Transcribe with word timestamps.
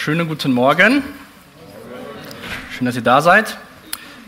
Schönen 0.00 0.28
guten 0.28 0.52
Morgen. 0.52 1.02
Schön, 2.70 2.86
dass 2.86 2.94
ihr 2.94 3.02
da 3.02 3.20
seid. 3.20 3.58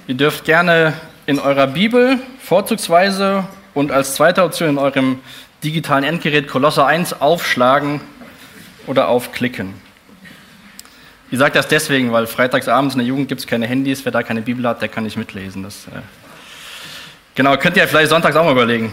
Ihr 0.08 0.16
dürft 0.16 0.44
gerne 0.44 0.94
in 1.26 1.38
eurer 1.38 1.68
Bibel 1.68 2.18
vorzugsweise 2.42 3.46
und 3.72 3.92
als 3.92 4.16
zweite 4.16 4.42
Option 4.42 4.68
in 4.68 4.78
eurem 4.78 5.20
digitalen 5.62 6.02
Endgerät 6.02 6.48
Kolosser 6.48 6.86
1 6.86 7.20
aufschlagen 7.20 8.00
oder 8.88 9.06
aufklicken. 9.06 9.74
Ich 11.30 11.38
sage 11.38 11.52
das 11.52 11.68
deswegen, 11.68 12.10
weil 12.10 12.26
freitagsabends 12.26 12.96
in 12.96 12.98
der 12.98 13.06
Jugend 13.06 13.28
gibt 13.28 13.40
es 13.40 13.46
keine 13.46 13.68
Handys. 13.68 14.04
Wer 14.04 14.10
da 14.10 14.24
keine 14.24 14.42
Bibel 14.42 14.66
hat, 14.66 14.82
der 14.82 14.88
kann 14.88 15.04
nicht 15.04 15.16
mitlesen. 15.16 15.62
Das, 15.62 15.86
äh 15.86 16.00
genau, 17.36 17.56
könnt 17.58 17.76
ihr 17.76 17.86
vielleicht 17.86 18.10
sonntags 18.10 18.34
auch 18.34 18.44
mal 18.44 18.52
überlegen, 18.52 18.92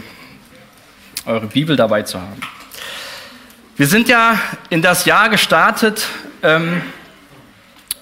eure 1.26 1.48
Bibel 1.48 1.74
dabei 1.74 2.02
zu 2.02 2.20
haben. 2.20 2.40
Wir 3.78 3.86
sind 3.86 4.08
ja 4.08 4.40
in 4.70 4.82
das 4.82 5.04
Jahr 5.04 5.28
gestartet, 5.28 6.04
ähm, 6.42 6.82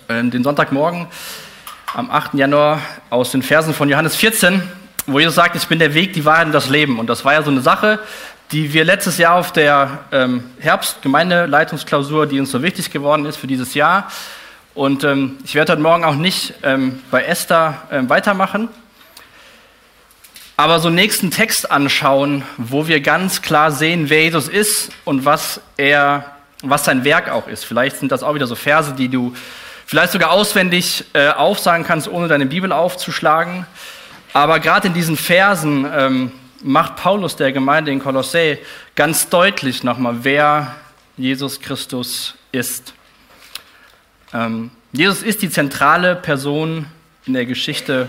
äh, 0.08 0.24
den 0.24 0.42
Sonntagmorgen 0.42 1.06
am 1.92 2.10
8. 2.10 2.32
Januar 2.32 2.80
aus 3.10 3.32
den 3.32 3.42
Versen 3.42 3.74
von 3.74 3.90
Johannes 3.90 4.16
14, 4.16 4.62
wo 5.06 5.18
Jesus 5.18 5.34
sagt, 5.34 5.54
ich 5.54 5.66
bin 5.66 5.78
der 5.78 5.92
Weg, 5.92 6.14
die 6.14 6.24
Wahrheit 6.24 6.46
und 6.46 6.52
das 6.52 6.70
Leben. 6.70 6.98
Und 6.98 7.10
das 7.10 7.26
war 7.26 7.34
ja 7.34 7.42
so 7.42 7.50
eine 7.50 7.60
Sache, 7.60 7.98
die 8.52 8.72
wir 8.72 8.86
letztes 8.86 9.18
Jahr 9.18 9.34
auf 9.34 9.52
der 9.52 9.98
ähm, 10.12 10.44
Herbst-Gemeindeleitungsklausur, 10.60 12.24
die 12.24 12.40
uns 12.40 12.50
so 12.50 12.62
wichtig 12.62 12.90
geworden 12.90 13.26
ist 13.26 13.36
für 13.36 13.46
dieses 13.46 13.74
Jahr. 13.74 14.10
Und 14.72 15.04
ähm, 15.04 15.36
ich 15.44 15.54
werde 15.56 15.72
heute 15.72 15.82
Morgen 15.82 16.04
auch 16.04 16.14
nicht 16.14 16.54
ähm, 16.62 17.02
bei 17.10 17.22
Esther 17.24 17.82
ähm, 17.92 18.08
weitermachen, 18.08 18.70
aber 20.56 20.80
so 20.80 20.88
nächsten 20.88 21.30
Text 21.30 21.70
anschauen, 21.70 22.42
wo 22.56 22.86
wir 22.86 23.00
ganz 23.00 23.42
klar 23.42 23.70
sehen, 23.70 24.08
wer 24.08 24.22
Jesus 24.22 24.48
ist 24.48 24.90
und 25.04 25.24
was 25.24 25.60
er, 25.76 26.36
was 26.62 26.84
sein 26.84 27.04
Werk 27.04 27.28
auch 27.28 27.46
ist. 27.46 27.64
Vielleicht 27.64 27.98
sind 27.98 28.10
das 28.10 28.22
auch 28.22 28.34
wieder 28.34 28.46
so 28.46 28.54
Verse, 28.54 28.94
die 28.94 29.08
du 29.08 29.34
vielleicht 29.84 30.12
sogar 30.12 30.30
auswendig 30.30 31.04
äh, 31.12 31.28
aufsagen 31.28 31.84
kannst, 31.84 32.08
ohne 32.08 32.28
deine 32.28 32.46
Bibel 32.46 32.72
aufzuschlagen. 32.72 33.66
Aber 34.32 34.58
gerade 34.60 34.88
in 34.88 34.94
diesen 34.94 35.16
Versen 35.16 35.86
ähm, 35.94 36.32
macht 36.62 36.96
Paulus 36.96 37.36
der 37.36 37.52
Gemeinde 37.52 37.92
in 37.92 38.00
Kolossä 38.00 38.56
ganz 38.94 39.28
deutlich 39.28 39.82
nochmal, 39.84 40.16
wer 40.22 40.74
Jesus 41.18 41.60
Christus 41.60 42.34
ist. 42.52 42.94
Ähm, 44.32 44.70
Jesus 44.92 45.22
ist 45.22 45.42
die 45.42 45.50
zentrale 45.50 46.16
Person 46.16 46.86
in 47.26 47.34
der 47.34 47.44
Geschichte 47.44 48.08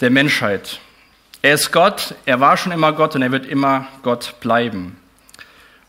der 0.00 0.10
Menschheit. 0.10 0.80
Er 1.44 1.52
ist 1.52 1.72
Gott, 1.72 2.14
er 2.24 2.40
war 2.40 2.56
schon 2.56 2.72
immer 2.72 2.94
Gott 2.94 3.14
und 3.14 3.20
er 3.20 3.30
wird 3.30 3.44
immer 3.44 3.86
Gott 4.02 4.36
bleiben. 4.40 4.96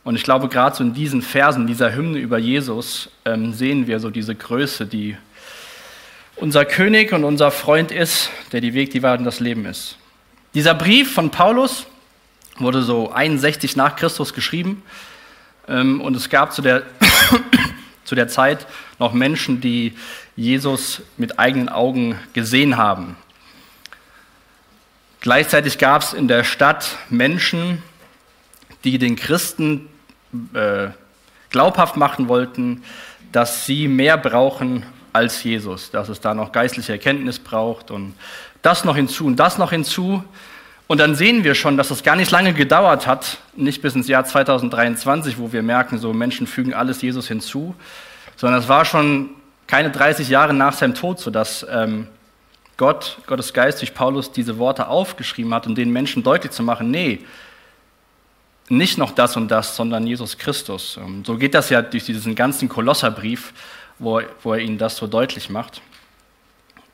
Und 0.03 0.17
ich 0.17 0.23
glaube, 0.23 0.49
gerade 0.49 0.75
so 0.75 0.83
in 0.83 0.93
diesen 0.93 1.21
Versen, 1.21 1.65
dieser 1.65 1.95
Hymne 1.95 2.17
über 2.17 2.37
Jesus, 2.37 3.09
ähm, 3.23 3.53
sehen 3.53 3.87
wir 3.87 4.01
so 4.01 4.09
diese 4.09 4.35
Größe, 4.35 4.85
die 4.85 5.15
unser 6.35 6.65
König 6.65 7.13
und 7.13 7.23
unser 7.23 7.51
Freund 7.51 7.93
ist, 7.93 8.31
der 8.51 8.59
die 8.59 8.73
Weg, 8.73 8.89
die 8.89 9.01
Wahrheit 9.01 9.19
und 9.19 9.25
das 9.25 9.39
Leben 9.39 9.65
ist. 9.65 9.95
Dieser 10.55 10.73
Brief 10.73 11.13
von 11.13 11.31
Paulus 11.31 11.85
wurde 12.57 12.81
so 12.81 13.13
61 13.13 13.77
nach 13.77 13.95
Christus 13.95 14.33
geschrieben 14.33 14.83
ähm, 15.69 16.01
und 16.01 16.17
es 16.17 16.29
gab 16.29 16.51
zu 16.51 16.63
der, 16.63 16.83
zu 18.03 18.15
der 18.15 18.27
Zeit 18.27 18.67
noch 18.99 19.13
Menschen, 19.13 19.61
die 19.61 19.93
Jesus 20.35 21.01
mit 21.15 21.39
eigenen 21.39 21.69
Augen 21.69 22.19
gesehen 22.33 22.75
haben. 22.75 23.15
Gleichzeitig 25.25 25.79
gab 25.79 26.03
es 26.03 26.13
in 26.13 26.27
der 26.27 26.43
Stadt 26.43 26.97
Menschen, 27.09 27.81
die 28.83 28.99
den 28.99 29.15
Christen 29.15 29.89
äh, 30.53 30.89
glaubhaft 31.49 31.97
machen 31.97 32.27
wollten, 32.27 32.83
dass 33.31 33.65
sie 33.65 33.87
mehr 33.87 34.19
brauchen 34.19 34.85
als 35.13 35.43
Jesus, 35.43 35.89
dass 35.89 36.09
es 36.09 36.21
da 36.21 36.35
noch 36.35 36.51
geistliche 36.51 36.91
Erkenntnis 36.91 37.39
braucht 37.39 37.89
und 37.89 38.13
das 38.61 38.85
noch 38.85 38.95
hinzu 38.95 39.25
und 39.25 39.37
das 39.37 39.57
noch 39.57 39.71
hinzu. 39.71 40.23
Und 40.85 40.99
dann 40.99 41.15
sehen 41.15 41.43
wir 41.43 41.55
schon, 41.55 41.75
dass 41.75 41.89
es 41.89 42.03
gar 42.03 42.15
nicht 42.15 42.29
lange 42.29 42.53
gedauert 42.53 43.07
hat, 43.07 43.39
nicht 43.55 43.81
bis 43.81 43.95
ins 43.95 44.07
Jahr 44.07 44.25
2023, 44.25 45.39
wo 45.39 45.51
wir 45.51 45.63
merken, 45.63 45.97
so 45.97 46.13
Menschen 46.13 46.45
fügen 46.45 46.75
alles 46.75 47.01
Jesus 47.01 47.27
hinzu, 47.27 47.73
sondern 48.35 48.59
es 48.61 48.69
war 48.69 48.85
schon 48.85 49.31
keine 49.65 49.89
30 49.89 50.29
Jahre 50.29 50.53
nach 50.53 50.73
seinem 50.73 50.93
Tod, 50.93 51.17
sodass 51.17 51.65
ähm, 51.67 52.09
Gott, 52.77 53.17
Gottes 53.25 53.53
Geist 53.53 53.81
durch 53.81 53.93
Paulus 53.93 54.31
diese 54.31 54.57
Worte 54.57 54.87
aufgeschrieben 54.87 55.53
hat, 55.53 55.65
um 55.67 55.75
den 55.75 55.91
Menschen 55.91 56.23
deutlich 56.23 56.51
zu 56.51 56.63
machen, 56.63 56.91
nee, 56.91 57.19
nicht 58.67 58.97
noch 58.97 59.11
das 59.11 59.37
und 59.37 59.49
das, 59.49 59.75
sondern 59.75 60.07
Jesus 60.07 60.37
Christus. 60.37 60.97
Ähm, 60.97 61.23
so 61.23 61.37
geht 61.37 61.53
das 61.53 61.69
ja 61.69 61.81
durch 61.81 62.05
diesen 62.05 62.35
ganzen 62.35 62.67
Kolosserbrief, 62.67 63.53
wo, 63.99 64.21
wo 64.41 64.53
er 64.53 64.59
ihnen 64.59 64.77
das 64.77 64.97
so 64.97 65.07
deutlich 65.07 65.49
macht. 65.49 65.81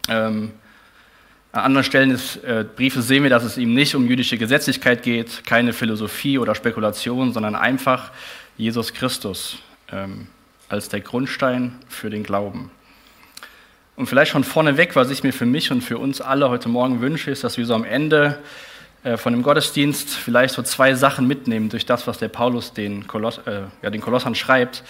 Ähm, 0.07 0.51
an 1.53 1.65
anderen 1.65 1.83
Stellen 1.83 2.11
des 2.11 2.37
äh, 2.37 2.65
Briefes 2.75 3.07
sehen 3.07 3.23
wir, 3.23 3.29
dass 3.29 3.43
es 3.43 3.57
ihm 3.57 3.73
nicht 3.73 3.95
um 3.95 4.07
jüdische 4.07 4.37
Gesetzlichkeit 4.37 5.03
geht, 5.03 5.45
keine 5.45 5.73
Philosophie 5.73 6.37
oder 6.37 6.55
Spekulation, 6.55 7.33
sondern 7.33 7.55
einfach 7.55 8.11
Jesus 8.57 8.93
Christus 8.93 9.57
ähm, 9.91 10.27
als 10.69 10.87
der 10.87 11.01
Grundstein 11.01 11.75
für 11.89 12.09
den 12.09 12.23
Glauben. 12.23 12.71
Und 14.01 14.07
vielleicht 14.07 14.31
schon 14.31 14.43
vorneweg, 14.43 14.95
was 14.95 15.11
ich 15.11 15.21
mir 15.21 15.31
für 15.31 15.45
mich 15.45 15.71
und 15.71 15.81
für 15.81 15.99
uns 15.99 16.21
alle 16.21 16.49
heute 16.49 16.69
Morgen 16.69 17.01
wünsche, 17.01 17.29
ist, 17.29 17.43
dass 17.43 17.59
wir 17.59 17.67
so 17.67 17.75
am 17.75 17.83
Ende 17.83 18.39
äh, 19.03 19.15
von 19.15 19.31
dem 19.31 19.43
Gottesdienst 19.43 20.09
vielleicht 20.09 20.55
so 20.55 20.63
zwei 20.63 20.95
Sachen 20.95 21.27
mitnehmen 21.27 21.69
durch 21.69 21.85
das, 21.85 22.07
was 22.07 22.17
der 22.17 22.27
Paulus 22.27 22.73
den, 22.73 23.05
Koloss, 23.05 23.37
äh, 23.45 23.61
ja, 23.83 23.91
den 23.91 24.01
Kolossern 24.01 24.33
schreibt. 24.33 24.83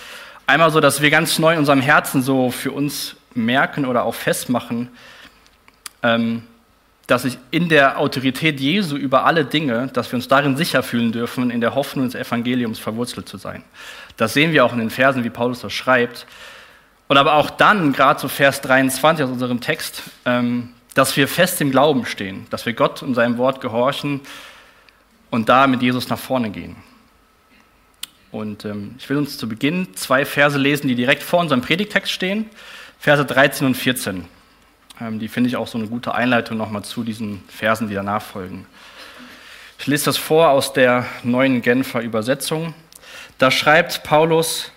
Einmal 0.48 0.72
so, 0.72 0.80
dass 0.80 1.02
wir 1.02 1.10
ganz 1.10 1.40
neu 1.40 1.52
in 1.52 1.60
unserem 1.60 1.82
Herzen 1.82 2.22
so 2.22 2.52
für 2.52 2.72
uns 2.72 3.18
merken 3.34 3.86
oder 3.86 4.06
auch 4.06 4.16
festmachen, 4.16 4.88
ähm, 6.04 6.44
dass 7.06 7.24
sich 7.24 7.38
in 7.52 7.68
der 7.68 8.00
Autorität 8.00 8.62
Jesu 8.62 8.96
über 8.96 9.26
alle 9.26 9.44
Dinge, 9.44 9.90
dass 9.92 10.10
wir 10.10 10.16
uns 10.16 10.30
darin 10.30 10.56
sicher 10.56 10.84
fühlen 10.84 11.12
dürfen, 11.12 11.52
in 11.52 11.60
der 11.60 11.76
Hoffnung 11.76 12.06
des 12.06 12.16
Evangeliums 12.16 12.80
verwurzelt 12.80 13.28
zu 13.28 13.36
sein. 13.36 13.62
Das 14.16 14.34
sehen 14.34 14.54
wir 14.54 14.64
auch 14.64 14.72
in 14.72 14.80
den 14.80 14.90
Versen, 14.90 15.26
wie 15.26 15.30
Paulus 15.30 15.60
das 15.60 15.74
schreibt. 15.74 16.26
Und 17.12 17.18
aber 17.18 17.34
auch 17.34 17.50
dann, 17.50 17.92
gerade 17.92 18.22
so 18.22 18.30
Vers 18.30 18.62
23 18.62 19.26
aus 19.26 19.32
unserem 19.32 19.60
Text, 19.60 20.04
ähm, 20.24 20.70
dass 20.94 21.18
wir 21.18 21.28
fest 21.28 21.60
im 21.60 21.70
Glauben 21.70 22.06
stehen, 22.06 22.48
dass 22.52 22.66
wir 22.66 22.72
Gott 22.72 23.04
und 23.04 23.16
seinem 23.16 23.38
Wort 23.38 23.60
gehorchen 23.60 24.22
und 25.30 25.50
da 25.50 25.68
mit 25.68 25.82
Jesus 25.82 26.08
nach 26.08 26.18
vorne 26.18 26.52
gehen. 26.52 26.78
Und 28.32 28.64
ähm, 28.64 28.96
ich 28.98 29.10
will 29.10 29.18
uns 29.18 29.38
zu 29.38 29.50
Beginn 29.50 29.94
zwei 29.98 30.24
Verse 30.24 30.58
lesen, 30.58 30.88
die 30.88 30.96
direkt 30.96 31.22
vor 31.22 31.42
unserem 31.42 31.60
Predigtext 31.60 32.10
stehen, 32.10 32.50
Verse 32.98 33.26
13 33.26 33.68
und 33.68 33.76
14. 33.76 34.24
Ähm, 35.02 35.20
die 35.20 35.28
finde 35.28 35.50
ich 35.50 35.58
auch 35.58 35.68
so 35.68 35.78
eine 35.78 35.90
gute 35.90 36.16
Einleitung 36.16 36.56
nochmal 36.56 36.86
zu 36.86 37.04
diesen 37.04 37.44
Versen, 37.50 37.90
die 37.90 37.94
danach 37.94 38.22
folgen. 38.22 38.66
Ich 39.80 39.88
lese 39.88 40.06
das 40.06 40.16
vor 40.16 40.52
aus 40.52 40.72
der 40.72 41.06
neuen 41.24 41.62
Genfer 41.62 42.00
Übersetzung. 42.00 42.74
Da 43.38 43.52
schreibt 43.52 44.04
Paulus, 44.04 44.72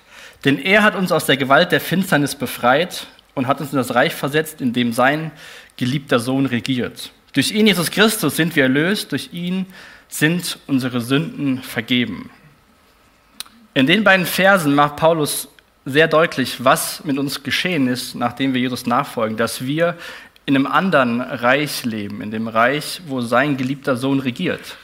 denn 0.45 0.59
er 0.59 0.83
hat 0.83 0.95
uns 0.95 1.13
aus 1.13 1.27
der 1.27 1.37
Gewalt 1.37 1.73
der 1.73 1.81
Finsternis 1.81 2.35
befreit 2.35 3.07
und 3.35 3.47
hat 3.47 3.61
uns 3.61 3.73
in 3.73 3.79
das 3.79 3.95
Reich 3.95 4.15
versetzt, 4.15 4.61
in 4.61 4.73
dem 4.73 4.93
sein 4.93 5.33
geliebter 5.77 6.21
Sohn 6.21 6.47
regiert. 6.47 7.13
Durch 7.33 7.51
ihn, 7.51 7.67
Jesus 7.67 7.91
Christus, 7.91 8.37
sind 8.37 8.55
wir 8.55 8.65
erlöst, 8.65 9.13
durch 9.13 9.31
ihn 9.33 9.67
sind 10.09 10.59
unsere 10.67 11.01
Sünden 11.01 11.63
vergeben. 11.63 12.31
In 13.75 13.87
den 13.87 14.05
beiden 14.05 14.27
Versen 14.27 14.75
macht 14.75 14.97
Paulus 14.97 15.49
sehr 15.85 16.07
deutlich, 16.07 16.63
was 16.63 17.05
mit 17.05 17.19
uns 17.19 17.43
geschehen 17.43 17.89
ist, 17.89 18.15
nachdem 18.15 18.55
wir 18.55 18.61
Jesus 18.61 18.87
nachfolgen, 18.87 19.37
dass 19.37 19.67
wir 19.67 19.97
in 20.47 20.55
einem 20.55 20.67
anderen 20.67 21.21
Reich 21.21 21.85
leben, 21.85 22.21
in 22.21 22.31
dem 22.31 22.49
Reich, 22.49 23.01
wo 23.07 23.21
sein 23.21 23.57
geliebter 23.57 23.97
Sohn 23.97 24.21
regiert. 24.21 24.77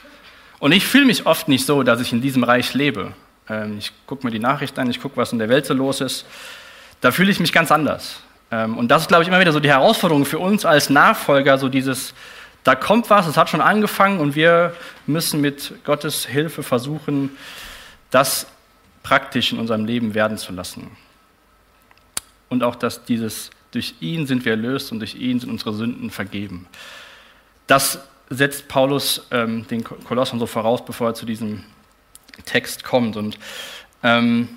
Und 0.59 0.73
ich 0.73 0.85
fühle 0.85 1.05
mich 1.05 1.25
oft 1.25 1.47
nicht 1.47 1.65
so, 1.65 1.83
dass 1.83 2.01
ich 2.01 2.11
in 2.11 2.21
diesem 2.21 2.43
Reich 2.43 2.73
lebe. 2.73 3.13
Ähm, 3.51 3.77
ich 3.77 3.91
gucke 4.07 4.25
mir 4.25 4.31
die 4.31 4.39
Nachrichten 4.39 4.79
an, 4.79 4.89
ich 4.89 5.01
gucke, 5.01 5.17
was 5.17 5.33
in 5.33 5.39
der 5.39 5.49
Welt 5.49 5.65
so 5.65 5.73
los 5.73 6.01
ist. 6.01 6.25
Da 7.01 7.11
fühle 7.11 7.31
ich 7.31 7.39
mich 7.39 7.51
ganz 7.51 7.71
anders. 7.71 8.21
Ähm, 8.51 8.77
und 8.77 8.87
das 8.89 9.03
ist, 9.03 9.07
glaube 9.09 9.23
ich, 9.23 9.27
immer 9.27 9.39
wieder 9.39 9.51
so 9.51 9.59
die 9.59 9.69
Herausforderung 9.69 10.25
für 10.25 10.39
uns 10.39 10.65
als 10.65 10.89
Nachfolger, 10.89 11.57
so 11.57 11.67
dieses, 11.67 12.13
da 12.63 12.75
kommt 12.75 13.09
was, 13.09 13.27
es 13.27 13.37
hat 13.37 13.49
schon 13.49 13.61
angefangen 13.61 14.19
und 14.19 14.35
wir 14.35 14.73
müssen 15.07 15.41
mit 15.41 15.73
Gottes 15.83 16.25
Hilfe 16.25 16.63
versuchen, 16.63 17.31
das 18.09 18.47
praktisch 19.03 19.51
in 19.51 19.59
unserem 19.59 19.85
Leben 19.85 20.13
werden 20.13 20.37
zu 20.37 20.53
lassen. 20.53 20.91
Und 22.49 22.63
auch, 22.63 22.75
dass 22.75 23.03
dieses, 23.05 23.49
durch 23.71 23.95
ihn 23.99 24.27
sind 24.27 24.45
wir 24.45 24.51
erlöst 24.51 24.91
und 24.91 24.99
durch 24.99 25.15
ihn 25.15 25.39
sind 25.39 25.49
unsere 25.49 25.73
Sünden 25.73 26.11
vergeben. 26.11 26.67
Das 27.67 27.99
setzt 28.29 28.67
Paulus 28.67 29.25
ähm, 29.31 29.65
den 29.67 29.83
Kolossern 29.83 30.39
so 30.39 30.45
voraus, 30.45 30.85
bevor 30.85 31.07
er 31.07 31.13
zu 31.13 31.25
diesem 31.25 31.63
Text 32.45 32.83
kommt. 32.83 33.15
Und 33.15 33.37
ähm, 34.03 34.49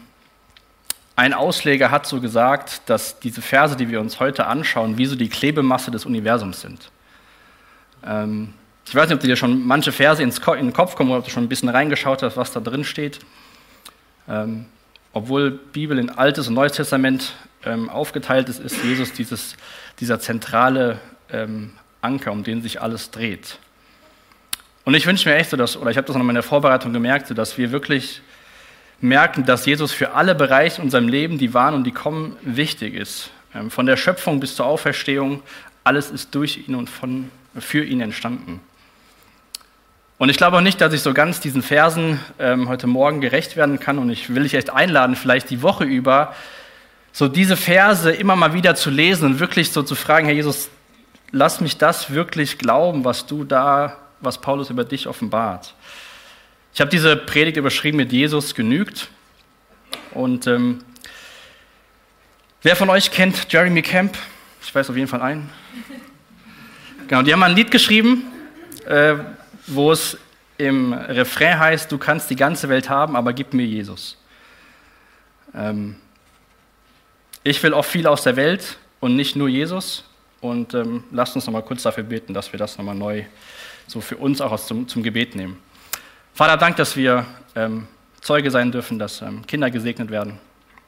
ein 1.17 1.33
Ausleger 1.33 1.91
hat 1.91 2.07
so 2.07 2.21
gesagt, 2.21 2.83
dass 2.87 3.21
diese 3.21 3.43
Verse, 3.43 3.77
die 3.77 3.89
wir 3.89 4.01
uns 4.01 4.21
heute 4.21 4.47
anschauen, 4.47 4.99
wie 4.99 5.07
so 5.07 5.17
die 5.17 5.29
Klebemasse 5.29 5.91
des 5.91 6.07
Universums 6.07 6.61
sind. 6.61 6.91
Ähm, 8.05 8.55
ich 8.87 8.95
weiß 8.95 9.09
nicht, 9.09 9.17
ob 9.17 9.23
dir 9.23 9.37
schon 9.37 9.67
manche 9.67 9.93
Verse 9.93 10.23
ins 10.23 10.41
Ko 10.41 10.53
in 10.53 10.67
den 10.67 10.73
Kopf 10.73 10.95
kommen 10.95 11.11
oder 11.11 11.21
ob 11.21 11.25
du 11.25 11.31
schon 11.31 11.45
ein 11.45 11.49
bisschen 11.49 11.69
reingeschaut 11.69 12.23
hast, 12.23 12.37
was 12.37 12.53
da 12.53 12.61
drin 12.61 12.85
steht. 12.85 13.21
Ähm, 14.29 14.67
obwohl 15.13 15.53
Bibel 15.53 15.99
in 15.99 16.11
Altes 16.11 16.49
und 16.49 16.55
Neues 16.55 16.73
Testament 16.73 17.35
ähm, 17.65 17.89
aufgeteilt 17.89 18.49
ist, 18.49 18.61
ist 18.61 18.83
Jesus 18.83 19.13
dieses, 19.13 19.57
dieser 20.01 20.19
zentrale 20.19 20.99
ähm, 21.31 21.73
Anker, 22.03 22.33
um 22.33 22.43
den 22.43 22.61
sich 22.61 22.83
alles 22.83 23.11
dreht. 23.11 23.59
Und 24.85 24.95
ich 24.95 25.07
wünsche 25.07 25.29
mir 25.29 25.37
echt 25.37 25.51
so, 25.51 25.57
dass, 25.57 25.77
oder 25.77 25.91
ich 25.91 25.97
habe 25.97 26.07
das 26.07 26.17
noch 26.17 26.29
in 26.29 26.35
der 26.35 26.43
Vorbereitung 26.43 26.93
gemerkt, 26.93 27.29
so, 27.29 27.35
dass 27.35 27.57
wir 27.57 27.73
wirklich 27.73 28.21
merken, 29.01 29.45
dass 29.45 29.67
Jesus 29.67 29.93
für 29.93 30.13
alle 30.13 30.35
Bereiche 30.35 30.79
in 30.79 30.85
unserem 30.85 31.09
Leben, 31.09 31.39
die 31.39 31.55
waren 31.55 31.75
und 31.75 31.85
die 31.85 31.93
kommen, 31.93 32.37
wichtig 32.43 32.95
ist. 32.95 33.31
Ähm, 33.55 33.71
von 33.71 33.87
der 33.87 33.97
Schöpfung 33.97 34.41
bis 34.41 34.57
zur 34.57 34.67
Auferstehung, 34.67 35.43
alles 35.85 36.11
ist 36.11 36.35
durch 36.35 36.69
ihn 36.69 36.75
und 36.75 36.91
von, 36.91 37.31
für 37.59 37.85
ihn 37.85 38.01
entstanden. 38.01 38.61
Und 40.19 40.29
ich 40.29 40.37
glaube 40.37 40.57
auch 40.57 40.63
nicht, 40.63 40.81
dass 40.81 40.93
ich 40.93 41.03
so 41.03 41.13
ganz 41.13 41.41
diesen 41.41 41.63
Versen 41.63 42.21
ähm, 42.39 42.69
heute 42.69 42.87
Morgen 42.87 43.21
gerecht 43.21 43.57
werden 43.57 43.81
kann. 43.81 43.99
Und 43.99 44.11
ich 44.11 44.35
will 44.35 44.45
dich 44.45 44.55
echt 44.55 44.71
einladen, 44.71 45.17
vielleicht 45.17 45.51
die 45.51 45.61
Woche 45.61 45.85
über, 45.85 46.35
so 47.13 47.29
diese 47.29 47.57
Verse 47.57 48.11
immer 48.11 48.37
mal 48.37 48.55
wieder 48.55 48.75
zu 48.75 48.91
lesen 48.91 49.27
und 49.27 49.41
wirklich 49.41 49.73
so 49.73 49.83
zu 49.83 49.95
fragen, 49.95 50.27
Herr 50.27 50.35
Jesus, 50.35 50.71
lass 51.31 51.61
mich 51.61 51.79
das 51.79 52.13
wirklich 52.13 52.59
glauben, 52.59 53.05
was 53.05 53.27
du 53.27 53.45
da, 53.45 53.97
was 54.25 54.41
Paulus 54.41 54.71
über 54.71 54.85
dich 54.85 55.07
offenbart. 55.07 55.75
Ich 56.73 56.81
habe 56.81 56.91
diese 56.91 57.17
Predigt 57.17 57.57
überschrieben 57.57 57.99
mit 57.99 58.13
Jesus 58.13 58.55
genügt. 58.55 59.09
Und 60.13 60.47
ähm, 60.47 60.85
wer 62.63 62.77
von 62.77 62.91
euch 62.91 63.11
kennt 63.11 63.53
Jeremy 63.53 63.83
Camp? 63.83 64.17
Ich 64.63 64.75
weiß 64.75 64.91
auf 64.91 64.97
jeden 64.97 65.09
Fall 65.09 65.23
einen. 65.23 65.51
Genau, 67.07 67.23
die 67.23 67.33
haben 67.33 67.43
ein 67.43 67.55
Lied 67.55 67.71
geschrieben, 67.71 68.25
äh, 68.87 69.15
wo 69.67 69.93
es 69.93 70.19
im 70.57 70.93
Refrain 70.93 71.59
heißt, 71.59 71.91
du 71.91 71.99
kannst 71.99 72.31
die 72.31 72.37
ganze 72.37 72.69
Welt 72.69 72.89
haben, 72.89 73.17
aber 73.17 73.33
gib 73.33 73.55
mir 73.55 73.67
Jesus. 73.67 74.17
Ähm, 75.55 75.97
ich 77.43 77.63
will 77.63 77.75
auch 77.75 77.85
viel 77.85 78.07
aus 78.07 78.23
der 78.23 78.37
Welt 78.37 78.79
und 79.01 79.17
nicht 79.17 79.37
nur 79.37 79.49
Jesus. 79.49 80.05
Und 80.41 80.75
ähm, 80.75 81.05
lasst 81.11 81.35
uns 81.37 81.47
nochmal 81.47 81.63
kurz 81.63 81.83
dafür 81.83 82.05
beten, 82.05 82.35
dass 82.35 82.53
wir 82.53 82.59
das 82.59 82.77
nochmal 82.79 82.95
neu 82.95 83.25
so 83.87 84.01
für 84.01 84.17
uns 84.17 84.41
auch 84.41 84.59
zum, 84.61 84.89
zum 84.89 85.03
Gebet 85.03 85.35
nehmen. 85.35 85.59
Vater, 86.33 86.57
Dank, 86.57 86.77
dass 86.77 86.97
wir 86.97 87.27
ähm, 87.55 87.87
Zeuge 88.21 88.51
sein 88.51 88.73
dürfen, 88.73 88.99
dass 88.99 89.23
ähm, 89.23 89.47
Kinder 89.47 89.71
gesegnet 89.71 90.11
werden. 90.11 90.39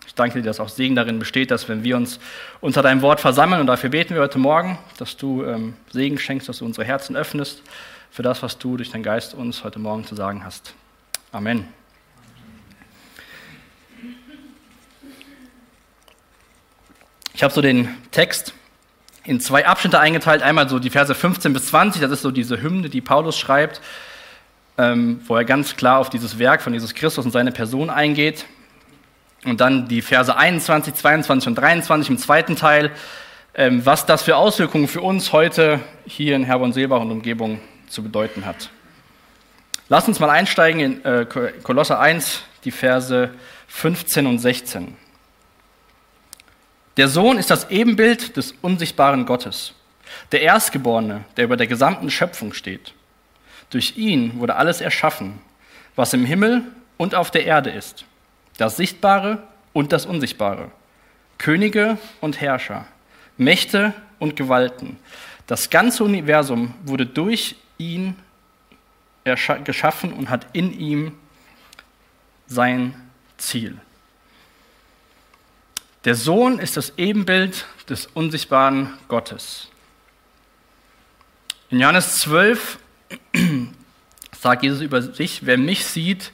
Ich 0.07 0.15
danke 0.15 0.41
dir, 0.41 0.45
dass 0.45 0.61
auch 0.61 0.69
Segen 0.69 0.95
darin 0.95 1.19
besteht, 1.19 1.51
dass 1.51 1.69
wenn 1.69 1.85
wir 1.85 1.97
uns 1.97 2.19
unter 2.61 2.83
deinem 2.83 3.03
Wort 3.03 3.21
versammeln, 3.21 3.61
und 3.61 3.67
dafür 3.67 3.91
beten 3.91 4.15
wir 4.15 4.23
heute 4.23 4.39
Morgen, 4.39 4.79
dass 4.99 5.17
du 5.17 5.45
ähm, 5.45 5.75
Segen 5.91 6.19
schenkst, 6.19 6.49
dass 6.49 6.59
du 6.59 6.65
unsere 6.65 6.87
Herzen 6.87 7.17
öffnest 7.17 7.63
für 8.11 8.23
das, 8.23 8.43
was 8.43 8.59
du 8.59 8.77
durch 8.77 8.91
deinen 8.91 9.03
Geist 9.03 9.35
uns 9.35 9.65
heute 9.65 9.79
Morgen 9.79 10.05
zu 10.05 10.15
sagen 10.15 10.45
hast. 10.45 10.75
Amen. 11.33 11.69
Ich 17.35 17.43
habe 17.43 17.53
so 17.53 17.61
den 17.61 17.95
Text 18.13 18.55
in 19.27 19.41
zwei 19.41 19.67
Abschnitte 19.67 19.99
eingeteilt. 19.99 20.43
Einmal 20.43 20.69
so 20.69 20.79
die 20.79 20.91
Verse 20.91 21.15
15 21.15 21.53
bis 21.53 21.67
20, 21.67 22.01
das 22.01 22.11
ist 22.11 22.23
so 22.23 22.31
diese 22.31 22.63
Hymne, 22.63 22.89
die 22.89 23.01
Paulus 23.01 23.39
schreibt, 23.39 23.81
ähm, 24.79 25.21
wo 25.27 25.37
er 25.37 25.45
ganz 25.45 25.77
klar 25.77 25.99
auf 25.99 26.11
dieses 26.11 26.39
Werk 26.39 26.63
von 26.63 26.73
Jesus 26.73 26.95
Christus 26.95 27.25
und 27.25 27.33
seine 27.33 27.53
Person 27.53 27.91
eingeht. 27.91 28.47
Und 29.45 29.61
dann 29.61 29.89
die 29.89 30.03
Verse 30.03 30.35
21, 30.35 30.95
22 30.95 31.49
und 31.49 31.55
23 31.57 32.11
im 32.11 32.19
zweiten 32.19 32.57
Teil, 32.57 32.91
ähm, 33.55 33.85
was 33.85 34.07
das 34.07 34.23
für 34.23 34.37
Auswirkungen 34.37 34.89
für 34.89 35.01
uns 35.01 35.33
heute 35.33 35.81
hier 36.07 36.37
in 36.37 36.45
Herborn-Seelbach 36.45 37.01
und 37.01 37.11
Umgebung 37.11 37.61
zu 37.89 38.03
bedeuten 38.03 38.45
hat. 38.45 38.71
Lass 39.89 40.09
uns 40.09 40.19
mal 40.19 40.31
einsteigen 40.31 40.81
in 40.81 41.05
äh, 41.05 41.27
Kolosser 41.63 42.01
1, 42.01 42.43
die 42.65 42.73
Verse 42.73 43.31
15 43.69 44.27
und 44.27 44.39
16. 44.39 44.97
Der 46.97 47.09
Sohn 47.09 47.37
ist 47.37 47.51
das 47.51 47.71
Ebenbild 47.71 48.37
des 48.37 48.55
unsichtbaren 48.63 49.27
Gottes, 49.27 49.75
der 50.33 50.41
Erstgeborene, 50.41 51.25
der 51.37 51.45
über 51.45 51.59
der 51.59 51.67
gesamten 51.67 52.11
Schöpfung 52.11 52.55
steht. 52.55 52.95
Durch 53.69 53.99
ihn 53.99 54.41
wurde 54.41 54.57
alles 54.57 54.81
erschaffen, 54.81 55.39
was 55.95 56.15
im 56.15 56.25
Himmel 56.25 56.63
und 56.97 57.15
auf 57.15 57.31
der 57.31 57.45
Erde 57.45 57.71
ist, 57.71 58.07
das 58.57 58.79
Sichtbare 58.79 59.43
und 59.75 59.93
das 59.93 60.07
Unsichtbare, 60.07 60.71
Könige 61.37 61.99
und 62.23 62.41
Herrscher, 62.41 62.87
Mächte 63.37 63.93
und 64.19 64.37
Gewalten. 64.37 64.97
Das 65.47 65.69
ganze 65.69 66.03
Universum 66.03 66.75
wurde 66.85 67.05
durch 67.05 67.57
ihn 67.77 68.17
geschaffen 69.65 70.15
und 70.15 70.31
hat 70.31 70.47
in 70.55 70.73
ihm 70.79 71.13
sein 72.47 72.95
Ziel. 73.37 73.77
Der 76.07 76.15
Sohn 76.15 76.61
ist 76.61 76.77
das 76.77 76.93
Ebenbild 76.99 77.67
des 77.89 78.07
unsichtbaren 78.07 78.95
Gottes. 79.09 79.67
In 81.69 81.81
Johannes 81.81 82.21
12 82.21 82.79
sagt 84.41 84.63
Jesus 84.63 84.83
über 84.83 85.03
sich, 85.03 85.45
wer 85.47 85.59
mich 85.59 85.85
sieht, 85.85 86.31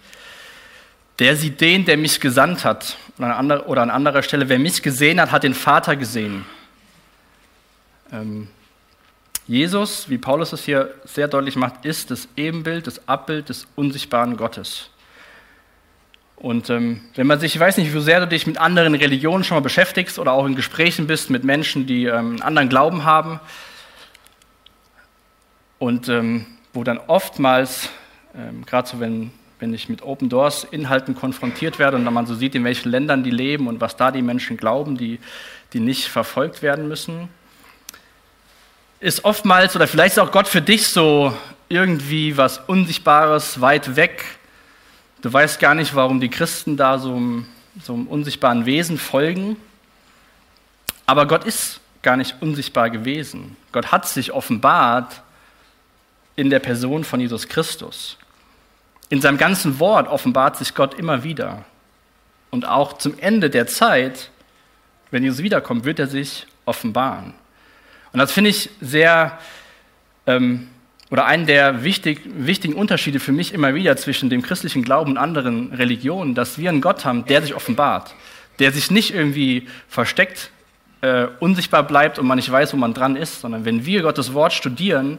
der 1.19 1.37
sieht 1.37 1.63
den, 1.63 1.87
der 1.87 1.97
mich 1.97 2.21
gesandt 2.21 2.67
hat. 2.67 2.99
Oder 3.17 3.83
an 3.83 3.91
anderer 3.91 4.23
Stelle, 4.23 4.51
wer 4.51 4.59
mich 4.59 4.83
gesehen 4.83 5.19
hat, 5.19 5.33
hat 5.33 5.43
den 5.43 5.55
Vater 5.55 5.97
gesehen. 5.97 6.45
Ähm, 8.13 8.49
Jesus, 9.47 10.11
wie 10.11 10.19
Paulus 10.19 10.53
es 10.53 10.67
hier 10.67 10.93
sehr 11.05 11.29
deutlich 11.29 11.57
macht, 11.57 11.87
ist 11.87 12.11
das 12.11 12.29
Ebenbild, 12.37 12.87
das 12.87 13.09
Abbild 13.09 13.49
des 13.49 13.67
unsichtbaren 13.75 14.37
Gottes. 14.37 14.92
Und 16.43 16.71
ähm, 16.71 17.03
wenn 17.15 17.29
man 17.29 17.39
sich, 17.39 17.55
ich 17.55 17.61
weiß 17.61 17.77
nicht, 17.77 17.95
wie 17.95 18.01
sehr 18.01 18.19
du 18.19 18.27
dich 18.27 18.49
mit 18.49 18.59
anderen 18.59 18.97
Religionen 18.97 19.45
schon 19.45 19.57
mal 19.57 19.61
beschäftigst 19.61 20.19
oder 20.19 20.33
auch 20.33 20.45
in 20.45 20.57
Gesprächen 20.57 21.07
bist 21.07 21.31
mit 21.31 21.45
Menschen, 21.45 21.87
die 21.87 22.07
ähm, 22.07 22.33
einen 22.33 22.43
anderen 22.43 22.69
Glauben 22.69 23.05
haben. 23.05 23.39
Und 25.79 26.09
ähm, 26.09 26.47
wo 26.73 26.83
dann 26.83 26.99
oftmals, 26.99 27.91
ähm, 28.35 28.67
gerade 28.67 28.89
so 28.89 28.99
wenn, 28.99 29.31
wenn 29.61 29.73
ich 29.73 29.89
mit 29.89 30.03
Open 30.03 30.29
Doors 30.29 30.65
Inhalten 30.65 31.15
konfrontiert 31.15 31.79
werde 31.79 31.97
und 31.97 32.05
dann 32.05 32.13
man 32.13 32.27
so 32.27 32.35
sieht, 32.35 32.57
in 32.57 32.65
welchen 32.65 32.91
Ländern 32.91 33.23
die 33.23 33.31
leben 33.31 33.69
und 33.69 33.81
was 33.81 33.95
da 33.95 34.11
die 34.11 34.23
Menschen 34.23 34.57
glauben, 34.57 34.97
die, 34.97 35.21
die 35.73 35.79
nicht 35.79 36.09
verfolgt 36.09 36.61
werden 36.61 36.89
müssen, 36.89 37.29
ist 38.99 39.25
oftmals, 39.25 39.77
oder 39.77 39.87
vielleicht 39.87 40.15
ist 40.15 40.19
auch 40.19 40.33
Gott 40.33 40.49
für 40.49 40.61
dich 40.61 40.89
so 40.89 41.33
irgendwie 41.69 42.37
was 42.37 42.59
Unsichtbares, 42.59 43.61
weit 43.61 43.95
weg, 43.95 44.25
Du 45.23 45.33
weißt 45.33 45.61
gar 45.61 45.77
nicht, 45.77 45.95
warum 45.95 46.21
die 46.21 46.29
Christen 46.29 46.77
da 46.77 46.99
so 46.99 47.15
einem, 47.15 47.47
so 47.81 47.95
einem 47.95 48.09
unsichtbaren 48.09 48.67
Wesen 48.67 48.99
folgen. 48.99 49.57
Aber 51.07 51.27
Gott 51.27 51.45
ist 51.45 51.81
gar 52.03 52.17
nicht 52.17 52.37
unsichtbar 52.41 52.91
gewesen. 52.91 53.57
Gott 53.71 53.93
hat 53.93 54.09
sich 54.09 54.33
offenbart 54.33 55.23
in 56.35 56.51
der 56.51 56.59
Person 56.59 57.05
von 57.05 57.21
Jesus 57.21 57.47
Christus. 57.47 58.19
In 59.11 59.21
seinem 59.21 59.39
ganzen 59.39 59.79
Wort 59.79 60.09
offenbart 60.09 60.57
sich 60.57 60.75
Gott 60.75 60.95
immer 60.95 61.23
wieder. 61.23 61.65
Und 62.51 62.67
auch 62.67 62.95
zum 62.95 63.17
Ende 63.21 63.49
der 63.49 63.69
Zeit, 63.69 64.31
wenn 65.13 65.23
Jesus 65.23 65.39
wiederkommt, 65.39 65.85
wird 65.85 66.01
er 66.01 66.09
sich 66.09 66.49
offenbaren. 66.67 67.35
Und 68.13 68.19
das 68.19 68.33
finde 68.33 68.51
ich 68.51 68.71
sehr 68.81 69.39
ähm, 70.27 70.69
oder 71.13 71.27
einen 71.27 71.45
der 71.45 71.85
wichtig, 71.85 72.23
wichtigen 72.25 72.73
Unterschiede 72.73 73.21
für 73.21 73.33
mich 73.33 73.53
immer 73.53 73.75
wieder 73.75 73.99
zwischen 73.99 74.31
dem 74.31 74.41
christlichen 74.41 74.83
Glauben 74.83 75.11
und 75.11 75.19
anderen 75.19 75.71
Religionen, 75.75 76.35
dass 76.35 76.57
wir 76.57 76.71
einen 76.71 76.81
Gott 76.81 77.05
haben, 77.05 77.27
der 77.27 77.43
sich 77.43 77.55
offenbart, 77.55 78.15
der 78.61 78.73
sich 78.73 78.91
nicht 78.91 79.15
irgendwie 79.15 79.69
versteckt, 79.89 80.51
äh, 81.03 81.27
unsichtbar 81.39 81.83
bleibt 81.83 82.19
und 82.19 82.27
man 82.27 82.37
nicht 82.37 82.51
weiß, 82.51 82.73
wo 82.73 82.79
man 82.79 82.95
dran 82.95 83.17
ist, 83.17 83.43
sondern 83.43 83.67
wenn 83.67 83.85
wir 83.85 84.01
Gottes 84.01 84.33
Wort 84.33 84.55
studieren, 84.55 85.19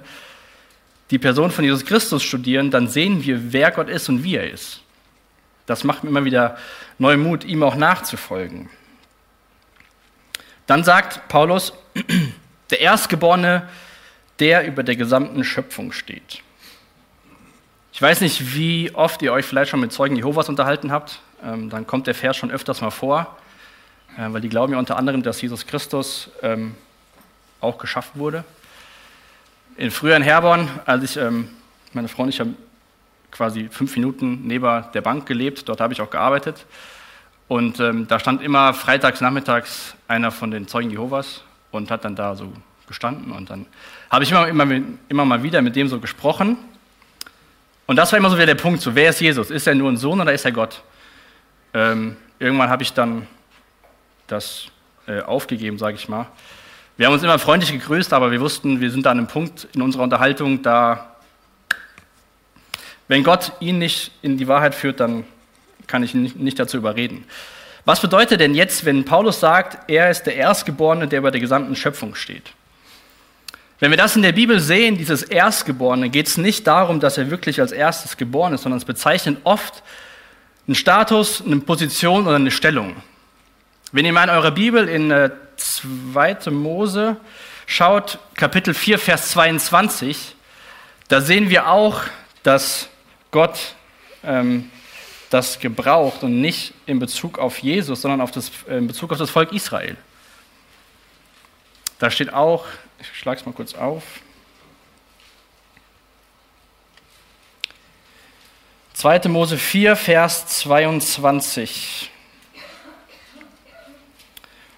die 1.12 1.20
Person 1.20 1.52
von 1.52 1.64
Jesus 1.64 1.86
Christus 1.86 2.24
studieren, 2.24 2.72
dann 2.72 2.88
sehen 2.88 3.24
wir, 3.24 3.54
wer 3.54 3.70
Gott 3.70 3.88
ist 3.88 4.10
und 4.10 4.24
wie 4.24 4.38
er 4.38 4.50
ist. 4.50 4.82
Das 5.68 5.84
macht 5.84 6.04
mir 6.04 6.10
immer 6.10 6.26
wieder 6.26 6.58
neu 6.98 7.18
Mut, 7.18 7.44
ihm 7.44 7.62
auch 7.62 7.76
nachzufolgen. 7.76 8.68
Dann 10.66 10.84
sagt 10.84 11.28
Paulus, 11.28 11.72
der 12.72 12.80
Erstgeborene 12.80 13.70
der 14.40 14.66
über 14.66 14.84
der 14.84 14.96
gesamten 14.96 15.44
Schöpfung 15.44 15.92
steht. 15.92 16.42
Ich 17.94 18.02
weiß 18.02 18.22
nicht, 18.22 18.56
wie 18.56 18.90
oft 18.96 19.22
ihr 19.22 19.32
euch 19.32 19.46
vielleicht 19.46 19.70
schon 19.70 19.80
mit 19.80 19.92
Zeugen 19.92 20.16
Jehovas 20.16 20.50
unterhalten 20.50 20.92
habt. 20.92 21.22
Ähm, 21.44 21.70
dann 21.70 21.86
kommt 21.86 22.08
der 22.08 22.16
Vers 22.16 22.38
schon 22.38 22.50
öfters 22.50 22.82
mal 22.82 22.90
vor, 22.90 23.38
äh, 24.18 24.26
weil 24.30 24.42
die 24.42 24.50
glauben 24.50 24.74
ja 24.74 24.80
unter 24.80 24.98
anderem, 24.98 25.22
dass 25.22 25.40
Jesus 25.42 25.68
Christus 25.68 26.32
ähm, 26.42 26.76
auch 27.62 27.78
geschaffen 27.78 28.20
wurde. 28.20 28.44
In 29.78 29.92
früheren 29.92 30.24
Herborn, 30.24 30.68
als 30.86 31.04
ich, 31.04 31.18
ähm, 31.18 31.50
meine 31.94 32.08
Frau 32.08 32.24
und 32.24 32.30
ich 32.30 32.40
haben 32.40 32.58
quasi 33.30 33.70
fünf 33.70 33.96
Minuten 33.96 34.42
neben 34.48 34.86
der 34.94 35.02
Bank 35.02 35.28
gelebt, 35.28 35.70
dort 35.70 35.80
habe 35.80 35.94
ich 35.94 36.02
auch 36.02 36.10
gearbeitet. 36.10 36.66
Und 37.48 37.78
da 37.80 38.20
stand 38.20 38.42
immer 38.42 38.74
freitags 38.74 39.22
nachmittags 39.22 39.96
einer 40.08 40.32
von 40.32 40.50
den 40.50 40.68
Zeugen 40.68 40.90
Jehovas 40.90 41.44
und 41.72 41.92
hat 41.92 42.06
dann 42.06 42.16
da 42.16 42.36
so 42.36 42.52
gestanden. 42.88 43.32
Und 43.32 43.50
dann 43.50 43.66
habe 44.10 44.24
ich 44.24 44.32
immer, 44.32 44.48
immer, 44.48 44.82
immer 45.10 45.26
mal 45.26 45.44
wieder 45.44 45.62
mit 45.62 45.76
dem 45.76 45.88
so 45.88 46.00
gesprochen. 46.00 46.58
Und 47.86 47.96
das 47.96 48.12
war 48.12 48.20
immer 48.20 48.30
so 48.30 48.38
wieder 48.38 48.46
der 48.46 48.56
Punkt, 48.56 48.82
so, 48.82 48.96
wer 48.96 49.10
ist 49.10 49.20
Jesus? 49.20 49.52
Ist 49.52 49.68
er 49.68 49.76
nur 49.76 49.92
ein 49.92 49.98
Sohn 49.98 50.20
oder 50.20 50.34
ist 50.34 50.46
er 50.46 50.52
Gott? 50.52 50.82
Ähm, 51.74 52.16
irgendwann 52.40 52.70
habe 52.70 52.84
ich 52.84 52.94
dann 52.94 53.28
das 54.28 54.68
äh, 55.08 55.22
aufgegeben, 55.22 55.78
sage 55.78 55.96
ich 55.96 56.08
mal. 56.08 56.28
Wir 56.96 57.08
haben 57.08 57.14
uns 57.14 57.24
immer 57.24 57.40
freundlich 57.40 57.72
gegrüßt, 57.72 58.14
aber 58.14 58.32
wir 58.32 58.40
wussten, 58.40 58.80
wir 58.80 58.92
sind 58.92 59.06
da 59.06 59.12
an 59.12 59.18
einem 59.18 59.28
Punkt 59.28 59.68
in 59.74 59.82
unserer 59.82 60.04
Unterhaltung, 60.04 60.62
da, 60.62 61.16
wenn 63.08 63.24
Gott 63.24 63.52
ihn 63.60 63.80
nicht 63.80 64.12
in 64.22 64.38
die 64.38 64.48
Wahrheit 64.48 64.76
führt, 64.76 65.00
dann 65.00 65.26
kann 65.88 66.04
ich 66.04 66.14
ihn 66.14 66.32
nicht 66.36 66.60
dazu 66.60 66.78
überreden. 66.78 67.26
Was 67.86 68.00
bedeutet 68.00 68.40
denn 68.40 68.56
jetzt, 68.56 68.86
wenn 68.86 69.04
Paulus 69.04 69.40
sagt, 69.40 69.90
er 69.90 70.10
ist 70.10 70.24
der 70.24 70.36
Erstgeborene, 70.36 71.08
der 71.08 71.20
über 71.20 71.32
der 71.32 71.42
gesamten 71.42 71.76
Schöpfung 71.76 72.16
steht? 72.16 72.54
Wenn 73.84 73.92
wir 73.92 73.98
das 73.98 74.16
in 74.16 74.22
der 74.22 74.32
Bibel 74.32 74.62
sehen, 74.62 74.98
dieses 74.98 75.24
Erstgeborene, 75.24 76.10
geht 76.10 76.28
es 76.28 76.38
nicht 76.38 76.68
darum, 76.68 77.02
dass 77.02 77.18
er 77.18 77.30
wirklich 77.30 77.60
als 77.60 77.74
erstes 77.74 78.16
geboren 78.16 78.54
ist, 78.54 78.62
sondern 78.62 78.78
es 78.78 78.86
bezeichnet 78.86 79.40
oft 79.44 79.84
einen 80.66 80.76
Status, 80.76 81.44
eine 81.46 81.58
Position 81.58 82.26
oder 82.26 82.38
eine 82.38 82.52
Stellung. 82.52 82.96
Wenn 83.92 84.06
ihr 84.06 84.14
mal 84.14 84.24
in 84.24 84.30
eurer 84.30 84.52
Bibel 84.52 84.88
in 84.88 85.10
2. 85.58 86.32
Äh, 86.32 86.50
Mose 86.52 87.18
schaut, 87.66 88.20
Kapitel 88.36 88.74
4, 88.74 89.00
Vers 89.00 89.32
22, 89.32 90.34
da 91.10 91.20
sehen 91.20 91.50
wir 91.50 91.68
auch, 91.68 92.04
dass 92.44 92.88
Gott 93.32 93.76
ähm, 94.24 94.72
das 95.30 95.60
gebraucht 95.60 96.24
und 96.24 96.40
nicht 96.40 96.74
in 96.86 97.00
Bezug 97.00 97.38
auf 97.38 97.58
Jesus, 97.58 98.02
sondern 98.02 98.22
auf 98.22 98.32
das, 98.32 98.50
äh, 98.70 98.78
in 98.78 98.88
Bezug 98.88 99.12
auf 99.12 99.18
das 99.18 99.30
Volk 99.30 99.52
Israel. 99.52 99.98
Da 102.00 102.10
steht 102.10 102.32
auch, 102.32 102.66
ich 103.12 103.20
schlage 103.20 103.40
es 103.40 103.46
mal 103.46 103.52
kurz 103.54 103.74
auf. 103.74 104.04
2. 108.94 109.28
Mose 109.28 109.58
4, 109.58 109.96
Vers 109.96 110.48
22. 110.48 112.10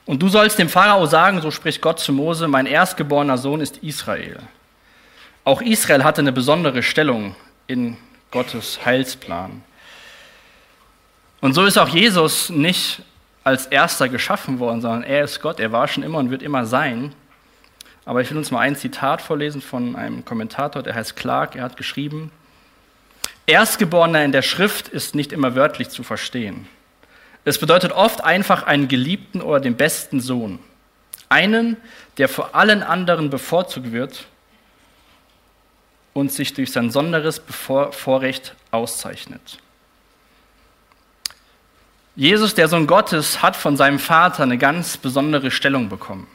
Und 0.06 0.22
du 0.22 0.30
sollst 0.30 0.58
dem 0.58 0.70
Pharao 0.70 1.06
sagen, 1.06 1.42
so 1.42 1.52
spricht 1.52 1.82
Gott 1.82 2.00
zu 2.00 2.14
Mose, 2.14 2.48
mein 2.48 2.66
erstgeborener 2.66 3.38
Sohn 3.38 3.62
ist 3.62 3.78
Israel. 3.78 4.40
Auch 5.44 5.62
Israel 5.62 6.04
hatte 6.04 6.22
eine 6.22 6.32
besondere 6.32 6.82
Stellung 6.82 7.36
in 7.68 7.98
Gottes 8.32 8.86
Heilsplan. 8.86 9.64
Und 11.42 11.54
so 11.54 11.66
ist 11.66 11.78
auch 11.78 11.90
Jesus 11.90 12.50
nicht 12.50 13.02
als 13.44 13.68
erster 13.68 14.10
geschaffen 14.10 14.60
worden, 14.60 14.82
sondern 14.82 15.04
er 15.04 15.24
ist 15.24 15.42
Gott, 15.42 15.60
er 15.60 15.72
war 15.72 15.88
schon 15.88 16.02
immer 16.02 16.18
und 16.18 16.32
wird 16.32 16.42
immer 16.42 16.66
sein. 16.66 17.14
Aber 18.06 18.22
ich 18.22 18.30
will 18.30 18.38
uns 18.38 18.52
mal 18.52 18.60
ein 18.60 18.76
Zitat 18.76 19.22
vorlesen 19.22 19.62
von 19.62 19.96
einem 19.96 20.24
Kommentator, 20.24 20.84
der 20.84 20.94
heißt 20.94 21.16
Clark. 21.16 21.56
Er 21.56 21.64
hat 21.64 21.76
geschrieben, 21.76 22.32
Erstgeborener 23.48 24.24
in 24.24 24.32
der 24.32 24.44
Schrift 24.44 24.88
ist 24.88 25.16
nicht 25.16 25.32
immer 25.32 25.56
wörtlich 25.56 25.90
zu 25.90 26.04
verstehen. 26.04 26.68
Es 27.44 27.60
bedeutet 27.60 27.92
oft 27.92 28.24
einfach 28.24 28.64
einen 28.64 28.88
geliebten 28.88 29.42
oder 29.42 29.60
den 29.60 29.76
besten 29.76 30.20
Sohn. 30.20 30.60
Einen, 31.30 31.78
der 32.18 32.30
vor 32.30 32.56
allen 32.56 32.82
anderen 32.82 33.30
bevorzugt 33.30 33.92
wird 33.92 34.26
und 36.14 36.32
sich 36.32 36.54
durch 36.54 36.72
sein 36.72 36.90
sonderes 36.92 37.42
Vorrecht 37.48 38.56
auszeichnet. 38.72 39.60
Jesus, 42.16 42.56
der 42.56 42.68
Sohn 42.68 42.88
Gottes, 42.88 43.42
hat 43.42 43.56
von 43.56 43.76
seinem 43.76 44.00
Vater 44.00 44.44
eine 44.44 44.58
ganz 44.58 44.98
besondere 44.98 45.52
Stellung 45.52 45.90
bekommen. 45.90 46.28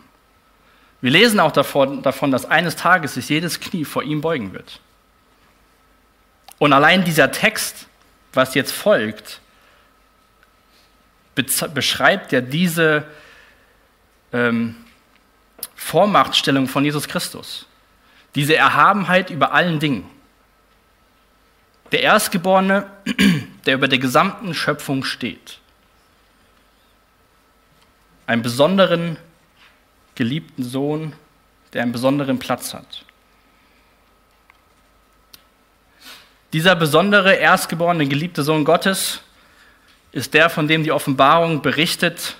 Wir 1.00 1.10
lesen 1.10 1.40
auch 1.40 1.52
davon, 1.52 2.02
dass 2.02 2.44
eines 2.44 2.76
Tages 2.76 3.14
sich 3.14 3.28
jedes 3.28 3.60
Knie 3.60 3.84
vor 3.84 4.02
ihm 4.02 4.20
beugen 4.20 4.52
wird. 4.52 4.80
Und 6.58 6.74
allein 6.74 7.04
dieser 7.04 7.32
Text, 7.32 7.86
was 8.34 8.54
jetzt 8.54 8.72
folgt, 8.72 9.40
beschreibt 11.34 12.32
ja 12.32 12.42
diese 12.42 13.04
ähm, 14.32 14.76
Vormachtstellung 15.74 16.68
von 16.68 16.84
Jesus 16.84 17.08
Christus, 17.08 17.66
diese 18.34 18.54
Erhabenheit 18.54 19.30
über 19.30 19.52
allen 19.52 19.80
Dingen. 19.80 20.08
Der 21.92 22.02
Erstgeborene, 22.02 22.86
der 23.66 23.74
über 23.74 23.88
der 23.88 23.98
gesamten 23.98 24.54
Schöpfung 24.54 25.02
steht. 25.02 25.58
Einen 28.26 28.42
besonderen, 28.42 29.16
geliebten 30.20 30.62
Sohn, 30.62 31.14
der 31.72 31.82
einen 31.82 31.92
besonderen 31.92 32.38
Platz 32.38 32.74
hat. 32.74 33.06
Dieser 36.52 36.76
besondere, 36.76 37.36
erstgeborene, 37.36 38.06
geliebte 38.06 38.42
Sohn 38.42 38.66
Gottes 38.66 39.22
ist 40.12 40.34
der, 40.34 40.50
von 40.50 40.68
dem 40.68 40.84
die 40.84 40.92
Offenbarung 40.92 41.62
berichtet, 41.62 42.36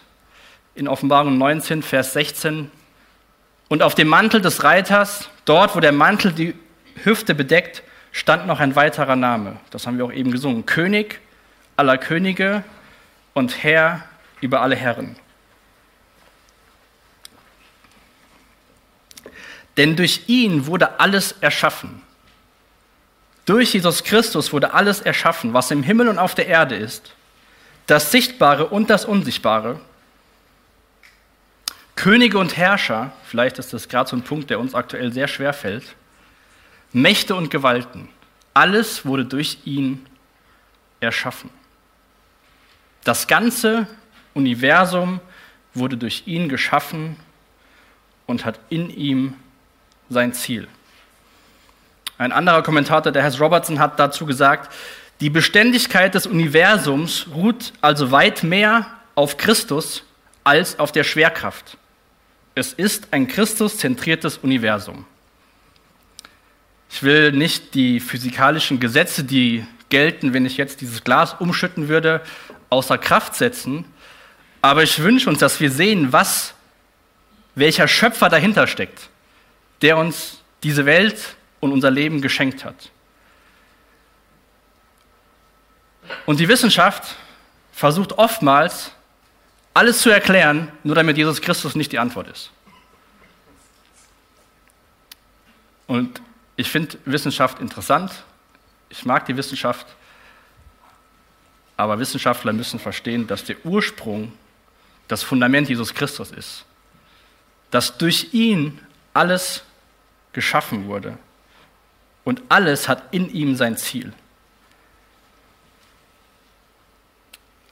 in 0.75 0.89
Offenbarung 0.89 1.39
19, 1.39 1.83
Vers 1.83 2.13
16. 2.13 2.71
Und 3.69 3.83
auf 3.83 3.95
dem 3.95 4.09
Mantel 4.09 4.43
des 4.43 4.63
Reiters, 4.63 5.31
dort, 5.47 5.75
wo 5.75 5.81
der 5.81 5.93
Mantel 5.93 6.33
die 6.33 6.55
Hüfte 7.03 7.35
bedeckt, 7.35 7.83
stand 8.13 8.47
noch 8.47 8.61
ein 8.61 8.77
weiterer 8.77 9.17
Name. 9.17 9.57
Das 9.71 9.87
haben 9.87 9.97
wir 9.97 10.05
auch 10.05 10.13
eben 10.13 10.33
gesungen. 10.33 10.67
König 10.67 11.19
aller 11.79 11.97
Könige 11.97 12.63
und 13.33 13.63
Herr 13.63 14.05
über 14.43 14.61
alle 14.61 14.77
Herren. 14.77 15.17
Denn 19.81 19.97
durch 19.97 20.25
ihn 20.27 20.67
wurde 20.67 21.01
alles 21.01 21.33
erschaffen. 21.41 22.03
Durch 23.47 23.73
Jesus 23.73 24.05
Christus 24.05 24.53
wurde 24.53 24.75
alles 24.75 25.01
erschaffen, 25.01 25.55
was 25.55 25.71
im 25.71 25.83
Himmel 25.83 26.09
und 26.09 26.19
auf 26.19 26.35
der 26.35 26.49
Erde 26.49 26.75
ist 26.75 27.15
das 27.87 28.11
Sichtbare 28.11 28.67
und 28.67 28.91
das 28.91 29.07
Unsichtbare. 29.07 29.81
Könige 31.97 32.37
und 32.37 32.59
Herrscher, 32.59 33.11
vielleicht 33.25 33.59
ist 33.59 33.73
das 33.73 33.89
gerade 33.89 34.11
so 34.11 34.17
ein 34.17 34.23
Punkt, 34.23 34.51
der 34.51 34.61
uns 34.61 34.75
aktuell 34.75 35.15
sehr 35.15 35.29
schwer 35.29 35.55
fällt, 35.55 35.97
Mächte 36.93 37.35
und 37.35 37.49
Gewalten, 37.49 38.11
alles 38.53 39.07
wurde 39.07 39.25
durch 39.25 39.61
ihn 39.65 40.05
erschaffen. 41.01 41.49
Das 43.05 43.27
ganze 43.27 43.87
Universum 44.35 45.21
wurde 45.73 45.97
durch 45.97 46.25
ihn 46.27 46.51
geschaffen 46.51 47.17
und 48.27 48.45
hat 48.45 48.61
in 48.69 48.91
ihm 48.91 49.37
sein 50.11 50.35
Ziel. 50.35 50.69
Ein 52.19 52.33
anderer 52.33 52.63
Kommentator, 52.63 53.13
der 53.13 53.23
Herr 53.23 53.39
Robertson, 53.39 53.79
hat 53.79 53.99
dazu 53.99 54.27
gesagt, 54.27 54.71
die 55.21 55.31
Beständigkeit 55.31 56.15
des 56.15 56.27
Universums 56.27 57.27
ruht 57.35 57.73
also 57.81 58.11
weit 58.11 58.43
mehr 58.43 58.87
auf 59.15 59.37
Christus 59.37 60.03
als 60.45 60.79
auf 60.79 60.93
der 60.93 61.05
Schwerkraft. 61.05 61.77
Es 62.55 62.73
ist 62.73 63.09
ein 63.13 63.29
Christus-zentriertes 63.29 64.39
Universum. 64.39 65.05
Ich 66.91 67.03
will 67.03 67.33
nicht 67.33 67.75
die 67.75 68.01
physikalischen 68.01 68.81
Gesetze, 68.81 69.23
die 69.23 69.65
gelten, 69.91 70.33
wenn 70.33 70.47
ich 70.47 70.57
jetzt 70.57 70.81
dieses 70.81 71.05
Glas 71.05 71.35
umschütten 71.39 71.89
würde, 71.89 72.23
außer 72.69 72.99
Kraft 72.99 73.35
setzen, 73.35 73.85
aber 74.63 74.83
ich 74.83 75.03
wünsche 75.03 75.29
uns, 75.29 75.39
dass 75.39 75.61
wir 75.61 75.71
sehen, 75.71 76.13
was, 76.13 76.55
welcher 77.55 77.89
Schöpfer 77.89 78.29
dahinter 78.29 78.67
steckt, 78.67 79.10
der 79.83 79.97
uns 79.97 80.43
diese 80.63 80.87
Welt 80.87 81.37
und 81.61 81.73
unser 81.73 81.91
Leben 81.91 82.21
geschenkt 82.21 82.65
hat. 82.65 82.91
Und 86.27 86.41
die 86.41 86.49
Wissenschaft 86.49 87.17
versucht 87.73 88.13
oftmals, 88.19 88.93
alles 89.73 90.01
zu 90.03 90.11
erklären, 90.11 90.71
nur 90.83 90.95
damit 90.95 91.17
Jesus 91.17 91.41
Christus 91.41 91.75
nicht 91.75 91.93
die 91.93 91.99
Antwort 91.99 92.29
ist. 92.29 92.51
Und 95.87 96.21
ich 96.57 96.71
finde 96.71 96.99
Wissenschaft 97.05 97.61
interessant. 97.61 98.13
Ich 98.91 99.05
mag 99.05 99.27
die 99.27 99.37
Wissenschaft. 99.37 99.87
Aber 101.77 101.99
Wissenschaftler 101.99 102.53
müssen 102.53 102.79
verstehen, 102.79 103.27
dass 103.27 103.45
der 103.45 103.57
Ursprung 103.65 104.33
das 105.09 105.23
Fundament 105.23 105.69
Jesus 105.69 105.95
Christus 105.95 106.31
ist. 106.31 106.65
Dass 107.71 107.97
durch 107.97 108.35
ihn 108.35 108.79
alles 109.15 109.63
geschaffen 110.33 110.87
wurde. 110.87 111.19
Und 112.25 112.43
alles 112.49 112.89
hat 112.89 113.03
in 113.13 113.31
ihm 113.31 113.57
sein 113.57 113.77
Ziel. 113.77 114.13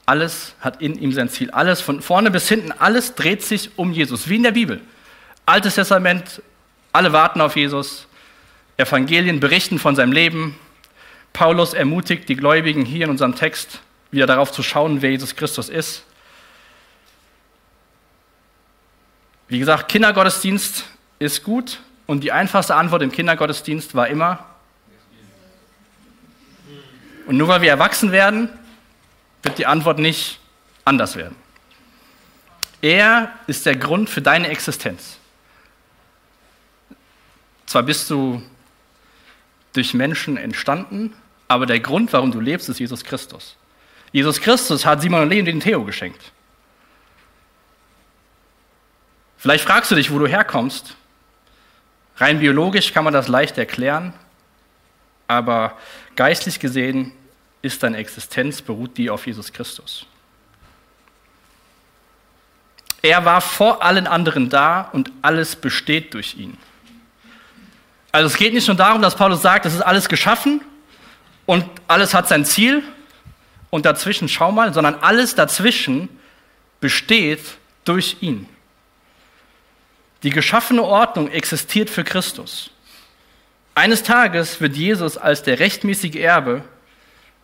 Alles 0.07 0.55
hat 0.61 0.81
in 0.81 0.99
ihm 0.99 1.13
sein 1.13 1.29
Ziel. 1.29 1.51
Alles 1.51 1.81
von 1.81 2.01
vorne 2.01 2.31
bis 2.31 2.49
hinten, 2.49 2.73
alles 2.73 3.15
dreht 3.15 3.43
sich 3.43 3.77
um 3.77 3.93
Jesus, 3.93 4.29
wie 4.29 4.37
in 4.37 4.43
der 4.43 4.53
Bibel. 4.53 4.81
Altes 5.45 5.75
Testament, 5.75 6.43
alle 6.93 7.13
warten 7.13 7.41
auf 7.41 7.57
Jesus. 7.57 8.07
Evangelien 8.79 9.39
berichten 9.39 9.79
von 9.79 9.97
seinem 9.97 10.13
Leben. 10.13 10.59
Paulus 11.33 11.75
ermutigt 11.75 12.29
die 12.29 12.37
Gläubigen 12.37 12.85
hier 12.85 13.05
in 13.05 13.11
unserem 13.11 13.37
Text, 13.37 13.81
wieder 14.11 14.27
darauf 14.27 14.51
zu 14.51 14.63
schauen, 14.63 15.03
wer 15.03 15.11
Jesus 15.11 15.37
Christus 15.37 15.69
ist. 15.69 16.05
Wie 19.47 19.59
gesagt, 19.59 19.89
Kindergottesdienst 19.91 20.85
ist 21.19 21.43
gut 21.43 21.81
und 22.09 22.25
die 22.25 22.33
einfachste 22.33 22.75
Antwort 22.75 23.03
im 23.03 23.13
Kindergottesdienst 23.13 23.95
war 23.95 24.09
immer, 24.09 24.45
und 27.27 27.37
nur 27.37 27.47
weil 27.49 27.61
wir 27.61 27.69
erwachsen 27.69 28.11
werden, 28.11 28.49
wird 29.43 29.59
die 29.59 29.67
Antwort 29.67 29.99
nicht 29.99 30.41
anders 30.87 31.17
werden. 31.17 31.37
Er 32.81 33.31
ist 33.47 33.67
der 33.67 33.77
Grund 33.77 34.09
für 34.09 34.23
deine 34.23 34.49
Existenz. 34.49 35.19
Zwar 37.67 37.83
bist 37.83 38.09
du 38.09 38.43
durch 39.75 39.93
Menschen 39.93 40.39
entstanden, 40.39 41.15
aber 41.47 41.67
der 41.67 41.81
Grund, 41.81 42.11
warum 42.15 42.33
du 42.33 42.41
lebst, 42.41 42.71
ist 42.71 42.81
Jesus 42.81 43.05
Christus. 43.05 43.57
Jesus 44.13 44.41
Christus 44.41 44.87
hat 44.87 45.03
Simon 45.03 45.21
und 45.21 45.29
Leon 45.29 45.45
den 45.45 45.61
Theo 45.61 45.85
geschenkt. 45.85 46.33
Vielleicht 49.37 49.65
fragst 49.65 49.91
du 49.91 49.95
dich, 49.95 50.11
wo 50.11 50.19
du 50.19 50.27
herkommst. 50.27 50.95
Rein 52.19 52.41
biologisch 52.41 52.93
kann 52.93 53.05
man 53.05 53.13
das 53.13 53.29
leicht 53.29 53.59
erklären, 53.59 54.13
aber 55.29 55.77
geistlich 56.17 56.59
gesehen 56.59 57.13
ist 57.63 57.83
deine 57.83 57.97
Existenz, 57.97 58.61
beruht 58.63 58.97
die 58.97 59.11
auf 59.11 59.27
Jesus 59.27 59.53
Christus. 59.53 60.07
Er 63.03 63.25
war 63.25 63.41
vor 63.41 63.83
allen 63.83 64.07
anderen 64.07 64.49
da 64.49 64.89
und 64.93 65.13
alles 65.23 65.55
besteht 65.55 66.15
durch 66.15 66.37
ihn. 66.37 66.57
Also 68.11 68.27
es 68.27 68.37
geht 68.37 68.55
nicht 68.55 68.67
nur 68.67 68.77
darum, 68.77 69.01
dass 69.03 69.15
Paulus 69.15 69.43
sagt, 69.43 69.67
es 69.67 69.75
ist 69.75 69.83
alles 69.83 70.09
geschaffen 70.09 70.61
und 71.47 71.65
alles 71.87 72.15
hat 72.15 72.27
sein 72.27 72.45
Ziel 72.45 72.83
und 73.71 73.87
dazwischen 73.87 74.29
schau 74.29 74.51
mal, 74.51 74.75
sondern 74.75 74.97
alles 74.97 75.35
dazwischen 75.35 76.09
besteht 76.81 77.59
durch 77.85 78.17
ihn. 78.21 78.49
Die 80.23 80.31
geschaffene 80.31 80.83
Ordnung 80.83 81.31
existiert 81.31 81.91
für 81.91 82.05
Christus. 82.05 82.71
Eines 83.75 84.03
Tages 84.03 84.61
wird 84.61 84.77
Jesus 84.77 85.17
als 85.17 85.43
der 85.43 85.61
rechtmäßige 85.61 86.17
Erbe 86.17 86.63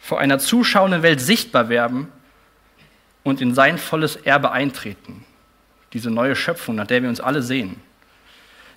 vor 0.01 0.19
einer 0.19 0.39
zuschauenden 0.39 1.03
Welt 1.03 1.21
sichtbar 1.21 1.69
werden 1.69 2.09
und 3.23 3.41
in 3.41 3.55
sein 3.55 3.79
volles 3.79 4.17
Erbe 4.17 4.51
eintreten. 4.51 5.25
Diese 5.93 6.11
neue 6.11 6.35
Schöpfung, 6.35 6.75
nach 6.75 6.89
der 6.89 7.03
wir 7.03 7.09
uns 7.09 7.21
alle 7.21 7.43
sehen. 7.43 7.81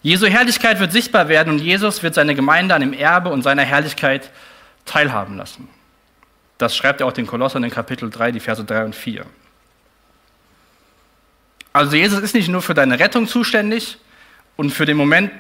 Jesu 0.04 0.28
Herrlichkeit 0.28 0.80
wird 0.80 0.92
sichtbar 0.92 1.28
werden 1.28 1.54
und 1.54 1.60
Jesus 1.60 2.04
wird 2.04 2.14
seine 2.14 2.36
Gemeinde 2.36 2.76
an 2.76 2.82
dem 2.82 2.94
Erbe 2.94 3.30
und 3.30 3.42
seiner 3.42 3.64
Herrlichkeit 3.64 4.32
teilhaben 4.86 5.36
lassen. 5.38 5.68
Das 6.60 6.76
schreibt 6.76 7.02
er 7.02 7.08
auch 7.08 7.14
den 7.14 7.28
Kolossern 7.28 7.64
in 7.64 7.72
Kapitel 7.72 8.10
3, 8.10 8.32
die 8.32 8.40
Verse 8.40 8.64
3 8.64 8.86
und 8.86 8.96
4. 8.96 9.26
Also 11.78 11.96
Jesus 11.96 12.22
ist 12.22 12.34
nicht 12.34 12.48
nur 12.48 12.64
für 12.64 12.74
deine 12.74 12.98
Rettung 12.98 13.28
zuständig 13.28 14.00
und 14.56 14.72
für 14.72 14.88
den 14.88 14.98
Moment, 14.98 15.32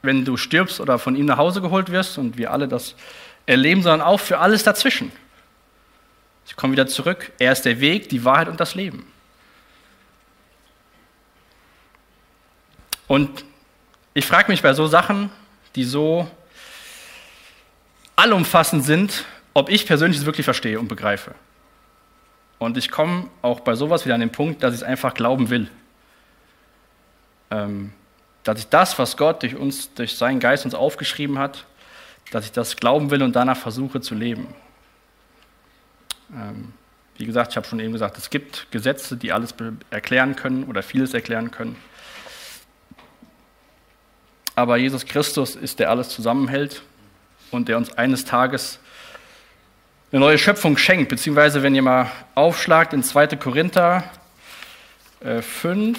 wenn 0.00 0.24
du 0.24 0.38
stirbst 0.38 0.80
oder 0.80 0.98
von 0.98 1.14
ihm 1.16 1.26
nach 1.26 1.36
Hause 1.36 1.60
geholt 1.60 1.90
wirst 1.90 2.16
und 2.16 2.38
wir 2.38 2.50
alle 2.50 2.66
das 2.66 2.94
erleben, 3.44 3.82
sondern 3.82 4.00
auch 4.00 4.18
für 4.18 4.38
alles 4.38 4.62
dazwischen. 4.62 5.12
Ich 6.46 6.56
komme 6.56 6.72
wieder 6.72 6.86
zurück. 6.86 7.30
Er 7.38 7.52
ist 7.52 7.66
der 7.66 7.78
Weg, 7.78 8.08
die 8.08 8.24
Wahrheit 8.24 8.48
und 8.48 8.58
das 8.58 8.74
Leben. 8.74 9.04
Und 13.06 13.44
ich 14.14 14.24
frage 14.24 14.50
mich 14.50 14.62
bei 14.62 14.72
so 14.72 14.86
Sachen, 14.86 15.28
die 15.74 15.84
so 15.84 16.26
allumfassend 18.16 18.82
sind, 18.82 19.26
ob 19.52 19.68
ich 19.68 19.84
persönlich 19.84 20.20
es 20.20 20.24
wirklich 20.24 20.46
verstehe 20.46 20.80
und 20.80 20.88
begreife. 20.88 21.34
Und 22.58 22.76
ich 22.76 22.90
komme 22.90 23.28
auch 23.42 23.60
bei 23.60 23.74
sowas 23.74 24.04
wieder 24.04 24.14
an 24.14 24.20
den 24.20 24.32
Punkt, 24.32 24.62
dass 24.62 24.74
ich 24.74 24.80
es 24.80 24.86
einfach 24.86 25.14
glauben 25.14 25.50
will. 25.50 25.70
Ähm, 27.50 27.92
dass 28.44 28.60
ich 28.60 28.68
das, 28.68 28.98
was 28.98 29.16
Gott 29.16 29.42
durch 29.42 29.56
uns, 29.56 29.92
durch 29.94 30.16
seinen 30.16 30.40
Geist 30.40 30.64
uns 30.64 30.74
aufgeschrieben 30.74 31.38
hat, 31.38 31.66
dass 32.30 32.44
ich 32.44 32.52
das 32.52 32.76
glauben 32.76 33.10
will 33.10 33.22
und 33.22 33.36
danach 33.36 33.56
versuche 33.56 34.00
zu 34.00 34.14
leben. 34.14 34.48
Ähm, 36.32 36.72
wie 37.18 37.26
gesagt, 37.26 37.52
ich 37.52 37.56
habe 37.56 37.66
schon 37.66 37.80
eben 37.80 37.92
gesagt, 37.92 38.18
es 38.18 38.30
gibt 38.30 38.70
Gesetze, 38.70 39.16
die 39.16 39.32
alles 39.32 39.54
erklären 39.90 40.36
können 40.36 40.64
oder 40.64 40.82
vieles 40.82 41.14
erklären 41.14 41.50
können. 41.50 41.76
Aber 44.54 44.76
Jesus 44.76 45.04
Christus 45.04 45.54
ist 45.54 45.78
der 45.78 45.90
alles 45.90 46.08
zusammenhält 46.08 46.82
und 47.50 47.68
der 47.68 47.76
uns 47.76 47.92
eines 47.96 48.24
Tages 48.24 48.80
eine 50.12 50.20
neue 50.20 50.38
Schöpfung 50.38 50.76
schenkt, 50.76 51.08
beziehungsweise 51.08 51.62
wenn 51.62 51.74
ihr 51.74 51.82
mal 51.82 52.10
aufschlagt 52.34 52.92
in 52.92 53.02
2. 53.02 53.28
Korinther 53.36 54.04
äh, 55.20 55.42
5, 55.42 55.98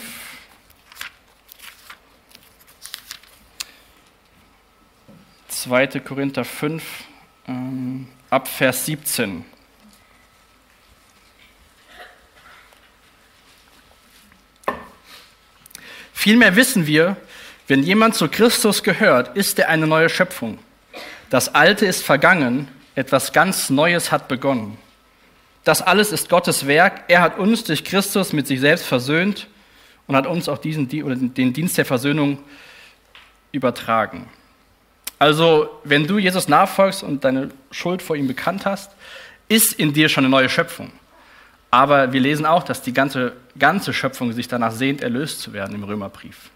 Zweite 5.50 6.00
Korinther 6.00 6.46
5, 6.46 6.84
ähm, 7.50 8.08
ab 8.30 8.48
Vers 8.48 8.86
17. 8.86 9.44
Vielmehr 16.14 16.56
wissen 16.56 16.88
wir, 16.88 17.18
wenn 17.68 17.84
jemand 17.84 18.16
zu 18.16 18.30
Christus 18.30 18.84
gehört, 18.84 19.36
ist 19.36 19.60
er 19.60 19.68
eine 19.68 19.88
neue 19.88 20.08
Schöpfung. 20.08 20.60
Das 21.30 21.54
Alte 21.54 21.86
ist 21.86 22.06
vergangen, 22.06 22.70
etwas 22.98 23.32
ganz 23.32 23.70
Neues 23.70 24.12
hat 24.12 24.28
begonnen. 24.28 24.76
Das 25.64 25.84
alles 25.84 26.12
ist 26.12 26.30
Gottes 26.30 26.66
Werk. 26.66 27.04
Er 27.10 27.22
hat 27.22 27.38
uns 27.38 27.64
durch 27.64 27.84
Christus 27.84 28.34
mit 28.34 28.48
sich 28.48 28.60
selbst 28.60 28.88
versöhnt 28.88 29.48
und 30.08 30.16
hat 30.16 30.26
uns 30.26 30.50
auch 30.50 30.58
diesen, 30.58 30.90
den 30.90 31.54
Dienst 31.54 31.78
der 31.78 31.86
Versöhnung 31.86 32.40
übertragen. 33.52 34.28
Also, 35.20 35.70
wenn 35.84 36.08
du 36.08 36.18
Jesus 36.18 36.48
nachfolgst 36.48 37.04
und 37.04 37.24
deine 37.24 37.50
Schuld 37.70 38.02
vor 38.02 38.16
ihm 38.16 38.28
bekannt 38.28 38.66
hast, 38.66 38.92
ist 39.48 39.74
in 39.74 39.94
dir 39.94 40.10
schon 40.10 40.26
eine 40.26 40.32
neue 40.32 40.50
Schöpfung. 40.50 40.92
Aber 41.70 42.14
wir 42.14 42.20
lesen 42.20 42.48
auch, 42.48 42.64
dass 42.64 42.82
die 42.82 42.94
ganze, 42.94 43.34
ganze 43.60 43.94
Schöpfung 43.94 44.34
sich 44.34 44.48
danach 44.48 44.72
sehnt, 44.72 45.02
erlöst 45.02 45.42
zu 45.42 45.54
werden 45.54 45.76
im 45.76 45.84
Römerbrief. 45.84 46.50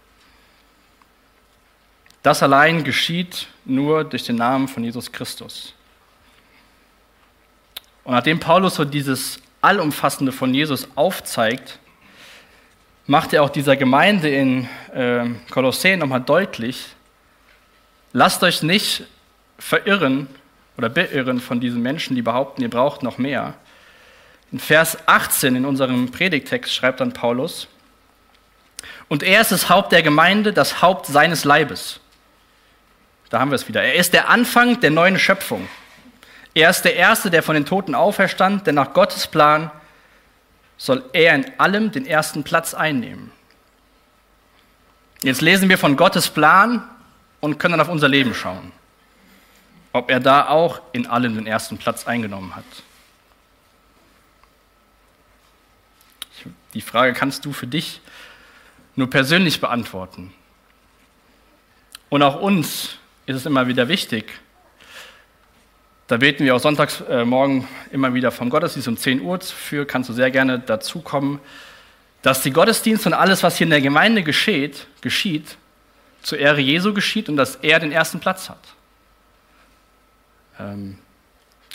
Das 2.24 2.42
allein 2.42 2.82
geschieht 2.82 3.46
nur 3.64 4.02
durch 4.02 4.24
den 4.24 4.36
Namen 4.36 4.66
von 4.66 4.82
Jesus 4.82 5.12
Christus. 5.12 5.74
Und 8.04 8.14
nachdem 8.14 8.40
Paulus 8.40 8.76
so 8.76 8.84
dieses 8.84 9.40
Allumfassende 9.60 10.32
von 10.32 10.52
Jesus 10.52 10.88
aufzeigt, 10.96 11.78
macht 13.06 13.32
er 13.32 13.42
auch 13.42 13.50
dieser 13.50 13.76
Gemeinde 13.76 14.28
in 14.28 14.68
äh, 14.94 15.26
Kolosseen 15.50 16.00
nochmal 16.00 16.20
deutlich, 16.20 16.86
lasst 18.12 18.42
euch 18.42 18.62
nicht 18.62 19.04
verirren 19.58 20.26
oder 20.76 20.88
beirren 20.88 21.40
von 21.40 21.60
diesen 21.60 21.82
Menschen, 21.82 22.16
die 22.16 22.22
behaupten, 22.22 22.62
ihr 22.62 22.70
braucht 22.70 23.02
noch 23.02 23.18
mehr. 23.18 23.54
In 24.50 24.58
Vers 24.58 24.98
18 25.06 25.56
in 25.56 25.64
unserem 25.64 26.10
Predigtext 26.10 26.74
schreibt 26.74 27.00
dann 27.00 27.12
Paulus, 27.12 27.68
und 29.08 29.22
er 29.22 29.42
ist 29.42 29.52
das 29.52 29.68
Haupt 29.68 29.92
der 29.92 30.02
Gemeinde, 30.02 30.52
das 30.52 30.82
Haupt 30.82 31.06
seines 31.06 31.44
Leibes. 31.44 32.00
Da 33.30 33.40
haben 33.40 33.50
wir 33.50 33.56
es 33.56 33.68
wieder. 33.68 33.82
Er 33.82 33.94
ist 33.94 34.12
der 34.12 34.28
Anfang 34.28 34.80
der 34.80 34.90
neuen 34.90 35.18
Schöpfung. 35.18 35.68
Er 36.54 36.70
ist 36.70 36.82
der 36.82 36.96
Erste, 36.96 37.30
der 37.30 37.42
von 37.42 37.54
den 37.54 37.64
Toten 37.64 37.94
auferstand, 37.94 38.66
denn 38.66 38.74
nach 38.74 38.92
Gottes 38.92 39.26
Plan 39.26 39.70
soll 40.76 41.04
er 41.12 41.34
in 41.34 41.58
allem 41.58 41.92
den 41.92 42.06
ersten 42.06 42.44
Platz 42.44 42.74
einnehmen. 42.74 43.30
Jetzt 45.22 45.40
lesen 45.40 45.68
wir 45.68 45.78
von 45.78 45.96
Gottes 45.96 46.28
Plan 46.28 46.88
und 47.40 47.58
können 47.58 47.72
dann 47.72 47.80
auf 47.80 47.88
unser 47.88 48.08
Leben 48.08 48.34
schauen, 48.34 48.72
ob 49.92 50.10
er 50.10 50.20
da 50.20 50.48
auch 50.48 50.80
in 50.92 51.06
allem 51.06 51.36
den 51.36 51.46
ersten 51.46 51.78
Platz 51.78 52.06
eingenommen 52.06 52.56
hat. 52.56 52.64
Die 56.74 56.80
Frage 56.80 57.12
kannst 57.12 57.44
du 57.44 57.52
für 57.52 57.66
dich 57.66 58.00
nur 58.96 59.08
persönlich 59.08 59.60
beantworten. 59.60 60.34
Und 62.08 62.22
auch 62.22 62.40
uns 62.40 62.96
ist 63.26 63.36
es 63.36 63.46
immer 63.46 63.68
wieder 63.68 63.88
wichtig, 63.88 64.40
da 66.12 66.18
beten 66.18 66.44
wir 66.44 66.54
auch 66.54 66.60
sonntags 66.60 67.00
äh, 67.08 67.24
morgen 67.24 67.66
immer 67.90 68.12
wieder 68.12 68.30
vom 68.30 68.50
Gottesdienst 68.50 68.86
um 68.86 68.98
10 68.98 69.22
Uhr 69.22 69.40
für, 69.40 69.86
kannst 69.86 70.10
du 70.10 70.12
sehr 70.12 70.30
gerne 70.30 70.58
dazukommen, 70.58 71.40
dass 72.20 72.42
die 72.42 72.50
Gottesdienste 72.50 73.08
und 73.08 73.14
alles, 73.14 73.42
was 73.42 73.56
hier 73.56 73.64
in 73.64 73.70
der 73.70 73.80
Gemeinde 73.80 74.22
geschieht, 74.22 74.88
geschieht, 75.00 75.56
zur 76.20 76.36
Ehre 76.36 76.60
Jesu 76.60 76.92
geschieht 76.92 77.30
und 77.30 77.38
dass 77.38 77.56
er 77.56 77.80
den 77.80 77.92
ersten 77.92 78.20
Platz 78.20 78.50
hat. 78.50 78.58
Ähm, 80.60 80.98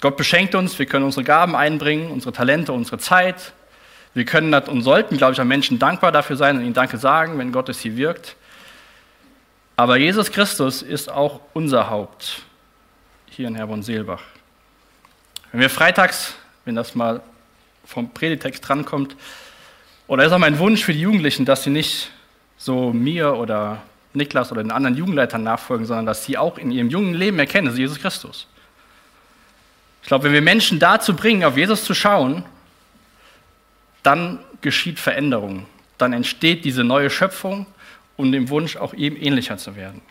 Gott 0.02 0.17
beschenkt 0.17 0.54
uns, 0.54 0.78
wir 0.78 0.86
können 0.86 1.06
unsere 1.06 1.23
Gaben 1.23 1.56
einbringen, 1.56 2.12
unsere 2.12 2.32
Talente, 2.32 2.73
unsere 2.73 3.00
Zeit. 3.00 3.54
Wir 4.13 4.26
können 4.26 4.54
und 4.54 4.84
sollten, 4.84 5.17
glaube 5.17 5.34
ich, 5.34 5.41
an 5.41 5.47
Menschen 5.47 5.80
dankbar 5.80 6.12
dafür 6.12 6.36
sein 6.36 6.58
und 6.58 6.62
ihnen 6.63 6.76
Danke 6.76 7.00
sagen, 7.00 7.39
wenn 7.39 7.52
Gott 7.52 7.69
es 7.69 7.80
hier 7.80 7.97
wirkt. 7.97 8.36
Aber 9.78 9.97
Jesus 9.97 10.32
Christus 10.32 10.84
ist 10.84 11.10
auch 11.10 11.39
unser 11.56 11.89
Haupt 11.89 12.43
hier 13.38 13.47
in 13.47 13.56
Herborn-Seelbach. 13.56 14.23
Wenn 15.52 15.62
wir 15.62 15.69
freitags, 15.69 16.34
wenn 16.65 16.73
das 16.73 16.95
mal 16.95 17.21
vom 17.86 18.10
Predigtext 18.10 18.67
drankommt, 18.67 19.15
oder 20.08 20.26
ist 20.26 20.32
auch 20.32 20.39
mein 20.39 20.58
Wunsch 20.58 20.84
für 20.84 20.91
die 20.91 21.02
Jugendlichen, 21.02 21.45
dass 21.45 21.63
sie 21.63 21.69
nicht 21.69 22.10
so 22.58 22.91
mir 22.91 23.36
oder 23.36 23.84
Niklas 24.13 24.52
oder 24.52 24.63
den 24.63 24.71
anderen 24.71 24.97
Jugendleitern 24.97 25.43
nachfolgen, 25.43 25.86
sondern 25.86 26.08
dass 26.08 26.26
sie 26.26 26.36
auch 26.36 26.58
in 26.58 26.71
ihrem 26.71 26.89
jungen 26.89 27.13
Leben 27.13 27.38
erkennen, 27.38 27.67
dass 27.67 27.78
Jesus 27.78 28.00
Christus. 28.00 28.47
Ich 30.02 30.08
glaube, 30.08 30.23
wenn 30.23 30.34
wir 30.34 30.41
Menschen 30.41 30.80
dazu 30.80 31.15
bringen, 31.15 31.43
auf 31.43 31.58
Jesus 31.58 31.84
zu 31.84 31.93
schauen, 31.93 32.43
dann 34.02 34.39
geschieht 34.62 35.00
Veränderung. 35.00 35.67
Dann 36.00 36.12
entsteht 36.12 36.65
diese 36.65 36.84
neue 36.84 37.12
Schöpfung, 37.12 37.67
um 38.15 38.32
dem 38.32 38.50
Wunsch 38.50 38.78
auch 38.78 38.93
ihm 38.93 39.15
ähnlicher 39.15 39.58
zu 39.58 39.76
werden. 39.76 40.02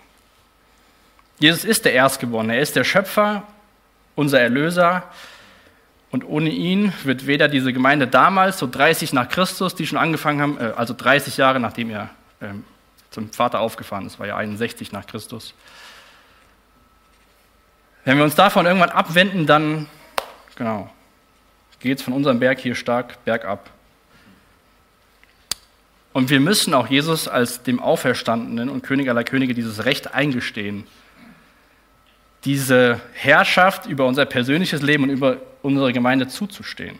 Jesus 1.38 1.64
ist 1.64 1.84
der 1.84 1.92
Erstgeborene, 1.92 2.56
er 2.56 2.62
ist 2.62 2.76
der 2.76 2.84
Schöpfer, 2.84 3.42
unser 4.14 4.40
Erlöser. 4.40 5.04
Und 6.10 6.24
ohne 6.24 6.50
ihn 6.50 6.92
wird 7.04 7.26
weder 7.26 7.48
diese 7.48 7.72
Gemeinde 7.72 8.06
damals, 8.06 8.58
so 8.58 8.66
30 8.66 9.12
nach 9.12 9.28
Christus, 9.28 9.74
die 9.74 9.86
schon 9.86 9.98
angefangen 9.98 10.40
haben, 10.40 10.58
äh, 10.58 10.72
also 10.76 10.94
30 10.94 11.36
Jahre 11.36 11.60
nachdem 11.60 11.90
er 11.90 12.10
ähm, 12.40 12.64
zum 13.10 13.30
Vater 13.32 13.60
aufgefahren 13.60 14.06
ist, 14.06 14.18
war 14.18 14.26
ja 14.26 14.36
61 14.36 14.92
nach 14.92 15.06
Christus. 15.06 15.54
Wenn 18.04 18.16
wir 18.16 18.24
uns 18.24 18.34
davon 18.34 18.66
irgendwann 18.66 18.90
abwenden, 18.90 19.46
dann, 19.46 19.88
genau, 20.54 20.90
geht 21.80 21.98
es 21.98 22.04
von 22.04 22.14
unserem 22.14 22.38
Berg 22.38 22.60
hier 22.60 22.74
stark 22.74 23.24
bergab. 23.24 23.70
Und 26.12 26.30
wir 26.30 26.40
müssen 26.40 26.72
auch 26.72 26.86
Jesus 26.86 27.28
als 27.28 27.62
dem 27.62 27.80
Auferstandenen 27.80 28.70
und 28.70 28.82
König 28.82 29.10
aller 29.10 29.24
Könige 29.24 29.54
dieses 29.54 29.84
Recht 29.84 30.14
eingestehen, 30.14 30.86
diese 32.46 33.00
Herrschaft 33.12 33.86
über 33.86 34.06
unser 34.06 34.24
persönliches 34.24 34.80
Leben 34.80 35.02
und 35.02 35.10
über 35.10 35.38
unsere 35.62 35.92
Gemeinde 35.92 36.28
zuzustehen. 36.28 36.98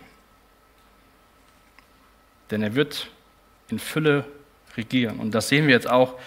Denn 2.51 2.63
er 2.63 2.75
wird 2.75 3.09
in 3.69 3.79
Fülle 3.79 4.25
regieren. 4.77 5.21
Und 5.21 5.31
das 5.31 5.49
sehen 5.49 5.69
wir 5.69 5.75
jetzt 5.75 5.89
auch 5.89 6.19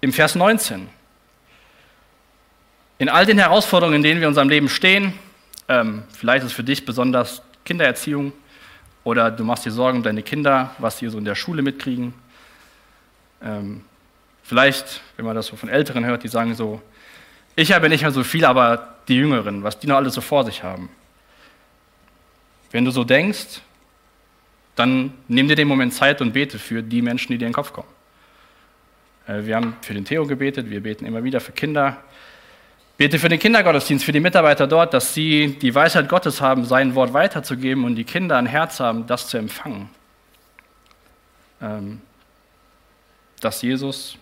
im 0.00 0.12
Vers 0.12 0.34
19. 0.34 0.88
In 2.98 3.08
all 3.08 3.24
den 3.24 3.38
Herausforderungen, 3.38 3.96
in 3.96 4.02
denen 4.02 4.20
wir 4.20 4.26
in 4.26 4.30
unserem 4.30 4.48
Leben 4.48 4.68
stehen, 4.68 5.14
ähm, 5.68 6.02
vielleicht 6.12 6.44
ist 6.44 6.52
für 6.52 6.64
dich 6.64 6.84
besonders 6.84 7.42
Kindererziehung 7.64 8.32
oder 9.04 9.30
du 9.30 9.44
machst 9.44 9.64
dir 9.64 9.70
Sorgen 9.70 9.98
um 9.98 10.02
deine 10.02 10.22
Kinder, 10.22 10.74
was 10.78 10.98
die 10.98 11.08
so 11.08 11.18
in 11.18 11.24
der 11.24 11.36
Schule 11.36 11.62
mitkriegen. 11.62 12.14
Ähm, 13.42 13.84
vielleicht, 14.42 15.02
wenn 15.16 15.24
man 15.24 15.36
das 15.36 15.46
so 15.46 15.56
von 15.56 15.68
Älteren 15.68 16.04
hört, 16.04 16.24
die 16.24 16.28
sagen 16.28 16.54
so, 16.54 16.82
ich 17.56 17.72
habe 17.72 17.88
nicht 17.88 18.02
mehr 18.02 18.12
so 18.12 18.22
viel, 18.22 18.44
aber 18.44 18.96
die 19.08 19.16
Jüngeren, 19.16 19.62
was 19.62 19.78
die 19.78 19.86
noch 19.86 19.96
alles 19.96 20.14
so 20.14 20.20
vor 20.20 20.44
sich 20.44 20.62
haben. 20.62 20.90
Wenn 22.70 22.84
du 22.84 22.90
so 22.90 23.02
denkst, 23.02 23.62
dann 24.74 25.14
nimm 25.26 25.48
dir 25.48 25.56
den 25.56 25.66
Moment 25.66 25.94
Zeit 25.94 26.20
und 26.20 26.32
bete 26.32 26.58
für 26.58 26.82
die 26.82 27.00
Menschen, 27.00 27.32
die 27.32 27.38
dir 27.38 27.46
in 27.46 27.52
den 27.52 27.54
Kopf 27.54 27.72
kommen. 27.72 27.88
Äh, 29.26 29.44
wir 29.44 29.56
haben 29.56 29.76
für 29.80 29.94
den 29.94 30.04
Theo 30.04 30.26
gebetet, 30.26 30.68
wir 30.68 30.82
beten 30.82 31.06
immer 31.06 31.24
wieder 31.24 31.40
für 31.40 31.52
Kinder. 31.52 31.96
Bete 32.98 33.18
für 33.18 33.28
den 33.28 33.38
Kindergottesdienst, 33.38 34.04
für 34.04 34.12
die 34.12 34.20
Mitarbeiter 34.20 34.66
dort, 34.66 34.94
dass 34.94 35.14
sie 35.14 35.58
die 35.60 35.74
Weisheit 35.74 36.08
Gottes 36.08 36.40
haben, 36.40 36.64
sein 36.64 36.94
Wort 36.94 37.12
weiterzugeben 37.12 37.84
und 37.84 37.96
die 37.96 38.04
Kinder 38.04 38.36
ein 38.36 38.46
Herz 38.46 38.80
haben, 38.80 39.06
das 39.06 39.28
zu 39.28 39.38
empfangen. 39.38 39.90
Ähm, 41.60 42.00
dass 43.40 43.62
Jesus 43.62 44.18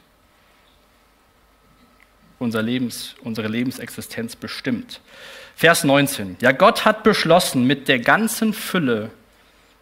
unser 2.39 2.63
Lebens, 2.63 3.15
unsere 3.23 3.49
Lebensexistenz 3.49 4.37
bestimmt. 4.37 5.01
Vers 5.57 5.85
19. 5.85 6.37
Ja, 6.41 6.53
Gott 6.53 6.85
hat 6.85 7.03
beschlossen, 7.03 7.67
mit 7.67 7.89
der 7.89 8.01
ganzen 8.01 8.53
Fülle 8.53 9.11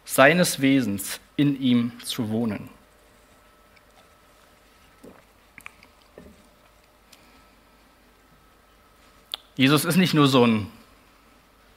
seines 0.05 0.61
Wesens 0.61 1.19
in 1.35 1.59
ihm 1.59 1.91
zu 2.03 2.29
wohnen. 2.29 2.69
Jesus 9.55 9.85
ist 9.85 9.97
nicht 9.97 10.13
nur 10.13 10.27
so 10.27 10.45
ein 10.45 10.67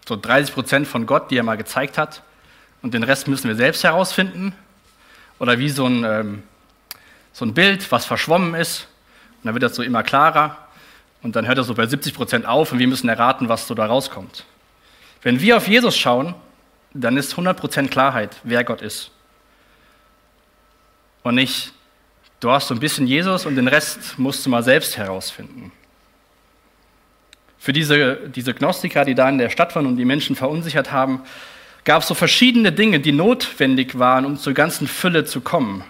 so 0.09 0.17
30 0.17 0.55
Prozent 0.55 0.87
von 0.87 1.07
Gott, 1.07 1.31
die 1.31 1.37
er 1.37 1.43
mal 1.43 1.57
gezeigt 1.57 1.99
hat, 1.99 2.23
und 2.83 2.95
den 2.95 3.03
Rest 3.03 3.27
müssen 3.27 3.49
wir 3.49 3.57
selbst 3.57 3.83
herausfinden. 3.83 4.55
Oder 5.39 5.59
wie 5.59 5.69
so 5.69 5.87
ein, 5.87 6.05
ähm, 6.05 6.43
so 7.33 7.45
ein 7.45 7.53
Bild, 7.53 7.91
was 7.91 8.07
verschwommen 8.07 8.55
ist, 8.55 8.87
und 9.37 9.47
dann 9.47 9.55
wird 9.55 9.65
das 9.65 9.75
so 9.75 9.83
immer 9.83 10.03
klarer. 10.03 10.66
Und 11.23 11.37
dann 11.37 11.47
hört 11.47 11.59
er 11.59 11.65
so 11.65 11.75
bei 11.75 11.87
70 11.87 12.15
Prozent 12.15 12.47
auf 12.47 12.73
und 12.73 12.79
wir 12.79 12.87
müssen 12.87 13.09
erraten, 13.09 13.49
was 13.49 13.67
so 13.67 13.75
da 13.75 13.87
rauskommt. 13.87 14.45
Wenn 15.23 15.41
wir 15.41 15.57
auf 15.57 15.67
Jesus 15.67 15.97
schauen, 15.97 16.35
dann 16.93 17.17
ist 17.17 17.33
100 17.33 17.59
Prozent 17.59 17.91
Klarheit, 17.91 18.37
wer 18.45 18.65
Gott 18.65 18.83
ist. 18.83 19.11
Und 21.23 21.35
nicht, 21.35 21.73
du 22.41 22.51
hast 22.51 22.69
so 22.69 22.75
ein 22.75 22.81
bisschen 22.81 23.07
Jesus 23.07 23.47
und 23.47 23.57
den 23.57 23.69
Rest 23.69 24.19
musst 24.19 24.47
du 24.47 24.51
mal 24.51 24.63
selbst 24.63 24.97
herausfinden. 24.97 25.73
Für 27.59 27.73
diese, 27.73 28.29
diese 28.29 28.55
Gnostiker, 28.55 29.05
die 29.05 29.17
da 29.17 29.29
in 29.29 29.39
der 29.39 29.51
Stadt 29.51 29.75
waren 29.75 29.87
und 29.87 29.97
die 29.97 30.05
Menschen 30.05 30.37
verunsichert 30.37 30.93
haben, 30.93 31.23
gab 31.85 32.03
es 32.03 32.09
so 32.09 32.15
verschiedene 32.15 32.71
Dinge, 32.71 33.01
die 33.01 33.13
notwendig 33.13 33.99
waren, 33.99 34.25
um 34.25 34.37
zur 34.37 34.53
ganzen 34.53 34.87
Fülle 34.87 35.25
zu 35.25 35.41
kommen. 35.41 35.83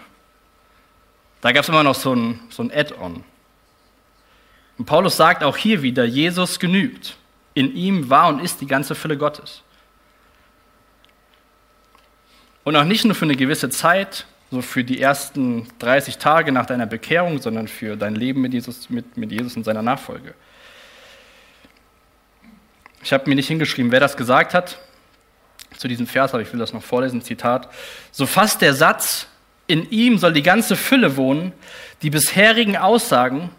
Da 1.42 1.52
gab 1.52 1.64
es 1.64 1.68
immer 1.68 1.82
noch 1.82 1.94
so 1.94 2.14
ein, 2.14 2.40
so 2.48 2.62
ein 2.62 2.70
Add-on. 2.72 3.24
Und 4.78 4.84
Paulus 4.84 5.16
sagt 5.16 5.42
auch 5.42 5.56
hier 5.56 5.82
wieder, 5.82 6.04
Jesus 6.04 6.58
genügt. 6.58 7.16
In 7.54 7.74
ihm 7.74 8.10
war 8.10 8.28
und 8.28 8.40
ist 8.40 8.60
die 8.60 8.66
ganze 8.66 8.94
Fülle 8.94 9.16
Gottes. 9.16 9.62
Und 12.64 12.76
auch 12.76 12.84
nicht 12.84 13.04
nur 13.04 13.14
für 13.14 13.24
eine 13.24 13.36
gewisse 13.36 13.70
Zeit, 13.70 14.26
so 14.50 14.60
für 14.60 14.84
die 14.84 15.00
ersten 15.00 15.66
30 15.78 16.18
Tage 16.18 16.52
nach 16.52 16.66
deiner 16.66 16.86
Bekehrung, 16.86 17.40
sondern 17.40 17.68
für 17.68 17.96
dein 17.96 18.14
Leben 18.14 18.40
mit 18.42 18.52
Jesus, 18.52 18.90
mit, 18.90 19.16
mit 19.16 19.32
Jesus 19.32 19.56
und 19.56 19.64
seiner 19.64 19.82
Nachfolge. 19.82 20.34
Ich 23.02 23.12
habe 23.12 23.28
mir 23.28 23.36
nicht 23.36 23.48
hingeschrieben, 23.48 23.92
wer 23.92 24.00
das 24.00 24.16
gesagt 24.16 24.52
hat 24.52 24.78
zu 25.76 25.88
diesem 25.88 26.06
Vers, 26.06 26.32
aber 26.34 26.42
ich 26.42 26.52
will 26.52 26.58
das 26.58 26.72
noch 26.72 26.82
vorlesen, 26.82 27.22
Zitat. 27.22 27.68
So 28.10 28.26
fasst 28.26 28.62
der 28.62 28.74
Satz, 28.74 29.28
in 29.66 29.88
ihm 29.90 30.18
soll 30.18 30.32
die 30.32 30.42
ganze 30.42 30.76
Fülle 30.76 31.16
wohnen, 31.16 31.52
die 32.02 32.10
bisherigen 32.10 32.76
Aussagen 32.76 33.50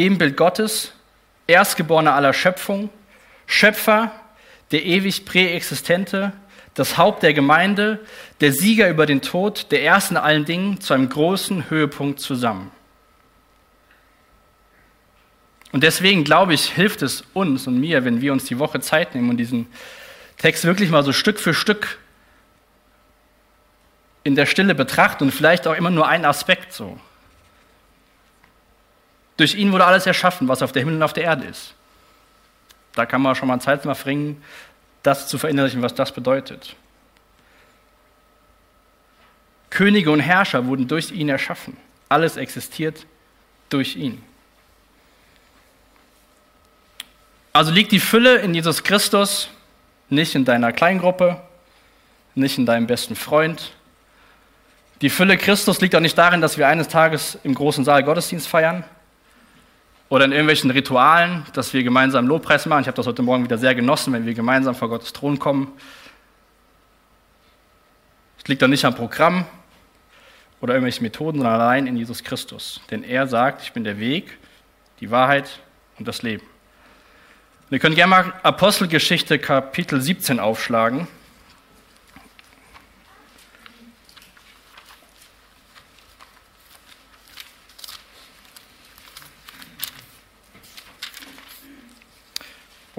Ebenbild 0.00 0.36
Gottes, 0.36 0.92
Erstgeborener 1.46 2.14
aller 2.14 2.32
Schöpfung, 2.32 2.88
Schöpfer, 3.46 4.12
der 4.70 4.84
ewig 4.86 5.26
Präexistente, 5.26 6.32
das 6.72 6.96
Haupt 6.96 7.22
der 7.22 7.34
Gemeinde, 7.34 7.98
der 8.40 8.52
Sieger 8.52 8.88
über 8.88 9.04
den 9.04 9.20
Tod, 9.20 9.70
der 9.70 9.82
Erste 9.82 10.14
in 10.14 10.16
allen 10.16 10.44
Dingen, 10.46 10.80
zu 10.80 10.94
einem 10.94 11.10
großen 11.10 11.68
Höhepunkt 11.68 12.20
zusammen. 12.20 12.70
Und 15.72 15.82
deswegen 15.82 16.24
glaube 16.24 16.54
ich, 16.54 16.72
hilft 16.72 17.02
es 17.02 17.22
uns 17.34 17.66
und 17.66 17.78
mir, 17.78 18.04
wenn 18.04 18.22
wir 18.22 18.32
uns 18.32 18.44
die 18.44 18.58
Woche 18.58 18.80
Zeit 18.80 19.14
nehmen 19.14 19.28
und 19.28 19.36
diesen 19.36 19.66
Text 20.38 20.64
wirklich 20.64 20.88
mal 20.88 21.04
so 21.04 21.12
Stück 21.12 21.38
für 21.38 21.52
Stück 21.52 21.98
in 24.24 24.34
der 24.34 24.46
Stille 24.46 24.74
betrachten 24.74 25.24
und 25.24 25.30
vielleicht 25.32 25.66
auch 25.66 25.74
immer 25.74 25.90
nur 25.90 26.08
einen 26.08 26.24
Aspekt 26.24 26.72
so. 26.72 26.98
Durch 29.40 29.54
ihn 29.54 29.72
wurde 29.72 29.86
alles 29.86 30.04
erschaffen, 30.04 30.48
was 30.48 30.60
auf 30.60 30.72
der 30.72 30.82
Himmel 30.82 30.96
und 30.96 31.02
auf 31.02 31.14
der 31.14 31.24
Erde 31.24 31.46
ist. 31.46 31.72
Da 32.92 33.06
kann 33.06 33.22
man 33.22 33.34
schon 33.34 33.48
mal 33.48 33.58
Zeit 33.58 33.86
mal 33.86 33.94
bringen, 33.94 34.44
das 35.02 35.28
zu 35.28 35.38
verinnerlichen, 35.38 35.80
was 35.80 35.94
das 35.94 36.12
bedeutet. 36.12 36.76
Könige 39.70 40.10
und 40.10 40.20
Herrscher 40.20 40.66
wurden 40.66 40.88
durch 40.88 41.10
ihn 41.10 41.30
erschaffen. 41.30 41.78
Alles 42.10 42.36
existiert 42.36 43.06
durch 43.70 43.96
ihn. 43.96 44.22
Also 47.54 47.72
liegt 47.72 47.92
die 47.92 47.98
Fülle 47.98 48.40
in 48.40 48.52
Jesus 48.52 48.82
Christus, 48.82 49.48
nicht 50.10 50.34
in 50.34 50.44
deiner 50.44 50.70
Kleingruppe, 50.70 51.40
nicht 52.34 52.58
in 52.58 52.66
deinem 52.66 52.86
besten 52.86 53.16
Freund. 53.16 53.72
Die 55.00 55.08
Fülle 55.08 55.38
Christus 55.38 55.80
liegt 55.80 55.96
auch 55.96 56.00
nicht 56.00 56.18
darin, 56.18 56.42
dass 56.42 56.58
wir 56.58 56.68
eines 56.68 56.88
Tages 56.88 57.38
im 57.42 57.54
großen 57.54 57.86
Saal 57.86 58.04
Gottesdienst 58.04 58.46
feiern, 58.46 58.84
oder 60.10 60.24
in 60.24 60.32
irgendwelchen 60.32 60.70
Ritualen, 60.70 61.46
dass 61.54 61.72
wir 61.72 61.82
gemeinsam 61.82 62.26
Lobpreis 62.26 62.66
machen. 62.66 62.82
Ich 62.82 62.88
habe 62.88 62.96
das 62.96 63.06
heute 63.06 63.22
Morgen 63.22 63.44
wieder 63.44 63.56
sehr 63.56 63.74
genossen, 63.74 64.12
wenn 64.12 64.26
wir 64.26 64.34
gemeinsam 64.34 64.74
vor 64.74 64.88
Gottes 64.90 65.12
Thron 65.14 65.38
kommen. 65.38 65.72
Es 68.38 68.48
liegt 68.48 68.60
doch 68.60 68.68
nicht 68.68 68.84
am 68.84 68.94
Programm 68.94 69.46
oder 70.60 70.74
irgendwelchen 70.74 71.04
Methoden, 71.04 71.38
sondern 71.38 71.60
allein 71.60 71.86
in 71.86 71.96
Jesus 71.96 72.24
Christus. 72.24 72.80
Denn 72.90 73.04
er 73.04 73.28
sagt, 73.28 73.62
ich 73.62 73.72
bin 73.72 73.84
der 73.84 74.00
Weg, 74.00 74.36
die 74.98 75.12
Wahrheit 75.12 75.60
und 75.98 76.08
das 76.08 76.22
Leben. 76.22 76.42
Ihr 77.70 77.78
könnt 77.78 77.94
gerne 77.94 78.10
mal 78.10 78.32
Apostelgeschichte 78.42 79.38
Kapitel 79.38 80.00
17 80.00 80.40
aufschlagen. 80.40 81.06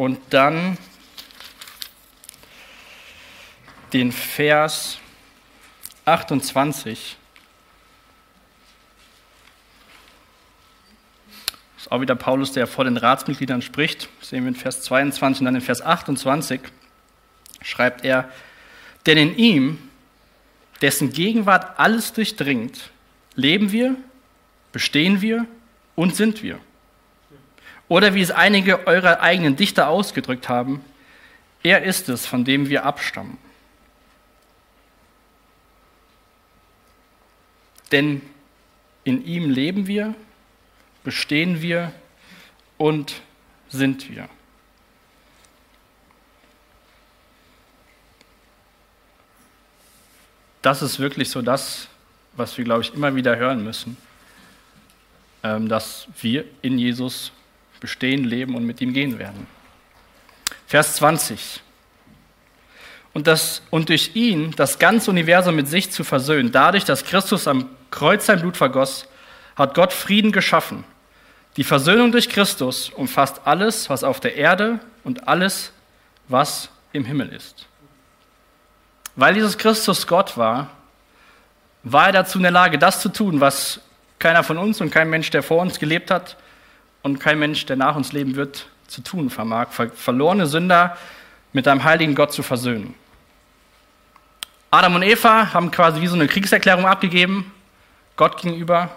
Und 0.01 0.17
dann 0.31 0.79
den 3.93 4.11
Vers 4.11 4.97
28. 6.05 7.17
Das 11.75 11.83
ist 11.85 11.91
auch 11.91 12.01
wieder 12.01 12.15
Paulus, 12.15 12.51
der 12.53 12.65
vor 12.65 12.85
den 12.85 12.97
Ratsmitgliedern 12.97 13.61
spricht. 13.61 14.09
Das 14.19 14.29
sehen 14.29 14.43
wir 14.43 14.47
in 14.47 14.55
Vers 14.55 14.81
22 14.81 15.41
und 15.41 15.45
dann 15.45 15.53
in 15.53 15.61
Vers 15.61 15.83
28 15.83 16.61
schreibt 17.61 18.03
er, 18.03 18.31
denn 19.05 19.19
in 19.19 19.37
ihm 19.37 19.89
dessen 20.81 21.13
Gegenwart 21.13 21.77
alles 21.79 22.11
durchdringt, 22.13 22.89
leben 23.35 23.71
wir, 23.71 23.95
bestehen 24.71 25.21
wir 25.21 25.45
und 25.93 26.15
sind 26.15 26.41
wir. 26.41 26.59
Oder 27.91 28.13
wie 28.13 28.21
es 28.21 28.31
einige 28.31 28.87
eurer 28.87 29.19
eigenen 29.19 29.57
Dichter 29.57 29.89
ausgedrückt 29.89 30.47
haben, 30.47 30.81
er 31.61 31.83
ist 31.83 32.07
es, 32.07 32.25
von 32.25 32.45
dem 32.45 32.69
wir 32.69 32.85
abstammen. 32.85 33.37
Denn 37.91 38.21
in 39.03 39.25
ihm 39.25 39.49
leben 39.49 39.87
wir, 39.87 40.15
bestehen 41.03 41.61
wir 41.61 41.91
und 42.77 43.21
sind 43.67 44.09
wir. 44.09 44.29
Das 50.61 50.81
ist 50.81 50.97
wirklich 50.97 51.29
so 51.29 51.41
das, 51.41 51.89
was 52.37 52.57
wir, 52.57 52.63
glaube 52.63 52.83
ich, 52.83 52.93
immer 52.93 53.13
wieder 53.15 53.35
hören 53.35 53.65
müssen, 53.65 53.97
ähm, 55.43 55.67
dass 55.67 56.07
wir 56.21 56.45
in 56.61 56.79
Jesus 56.79 57.33
bestehen, 57.81 58.23
leben 58.23 58.55
und 58.55 58.65
mit 58.65 58.79
ihm 58.79 58.93
gehen 58.93 59.19
werden. 59.19 59.47
Vers 60.67 60.95
20. 60.95 61.61
Und, 63.13 63.27
das, 63.27 63.61
und 63.69 63.89
durch 63.89 64.15
ihn 64.15 64.51
das 64.55 64.79
ganze 64.79 65.11
Universum 65.11 65.55
mit 65.57 65.67
sich 65.67 65.91
zu 65.91 66.05
versöhnen, 66.05 66.53
dadurch, 66.53 66.85
dass 66.85 67.03
Christus 67.03 67.45
am 67.45 67.69
Kreuz 67.89 68.25
sein 68.25 68.39
Blut 68.39 68.55
vergoss, 68.55 69.05
hat 69.57 69.73
Gott 69.73 69.91
Frieden 69.91 70.31
geschaffen. 70.31 70.85
Die 71.57 71.65
Versöhnung 71.65 72.13
durch 72.13 72.29
Christus 72.29 72.89
umfasst 72.89 73.41
alles, 73.43 73.89
was 73.89 74.05
auf 74.05 74.21
der 74.21 74.35
Erde 74.35 74.79
und 75.03 75.27
alles, 75.27 75.73
was 76.29 76.69
im 76.93 77.03
Himmel 77.03 77.29
ist. 77.29 77.67
Weil 79.17 79.35
Jesus 79.35 79.57
Christus 79.57 80.07
Gott 80.07 80.37
war, 80.37 80.69
war 81.83 82.07
er 82.07 82.13
dazu 82.13 82.37
in 82.37 82.43
der 82.43 82.51
Lage, 82.51 82.77
das 82.77 83.01
zu 83.01 83.09
tun, 83.09 83.41
was 83.41 83.81
keiner 84.19 84.43
von 84.43 84.57
uns 84.57 84.79
und 84.79 84.91
kein 84.91 85.09
Mensch, 85.09 85.31
der 85.31 85.43
vor 85.43 85.61
uns 85.61 85.79
gelebt 85.79 86.11
hat 86.11 86.37
und 87.03 87.19
kein 87.19 87.39
Mensch, 87.39 87.65
der 87.65 87.75
nach 87.75 87.95
uns 87.95 88.11
leben 88.11 88.35
wird, 88.35 88.67
zu 88.87 89.01
tun 89.01 89.29
vermag, 89.29 89.69
verlorene 89.95 90.47
Sünder 90.47 90.97
mit 91.53 91.67
einem 91.67 91.83
heiligen 91.83 92.15
Gott 92.15 92.33
zu 92.33 92.43
versöhnen. 92.43 92.93
Adam 94.69 94.95
und 94.95 95.03
Eva 95.03 95.53
haben 95.53 95.71
quasi 95.71 96.01
wie 96.01 96.07
so 96.07 96.15
eine 96.15 96.27
Kriegserklärung 96.27 96.85
abgegeben, 96.85 97.51
Gott 98.15 98.41
gegenüber. 98.41 98.89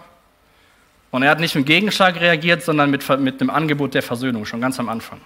Und 1.11 1.23
er 1.23 1.31
hat 1.31 1.39
nicht 1.39 1.55
mit 1.55 1.65
Gegenschlag 1.65 2.19
reagiert, 2.19 2.63
sondern 2.63 2.89
mit, 2.91 3.07
mit 3.19 3.41
einem 3.41 3.49
Angebot 3.49 3.93
der 3.93 4.03
Versöhnung, 4.03 4.45
schon 4.45 4.61
ganz 4.61 4.79
am 4.79 4.89
Anfang. 4.89 5.19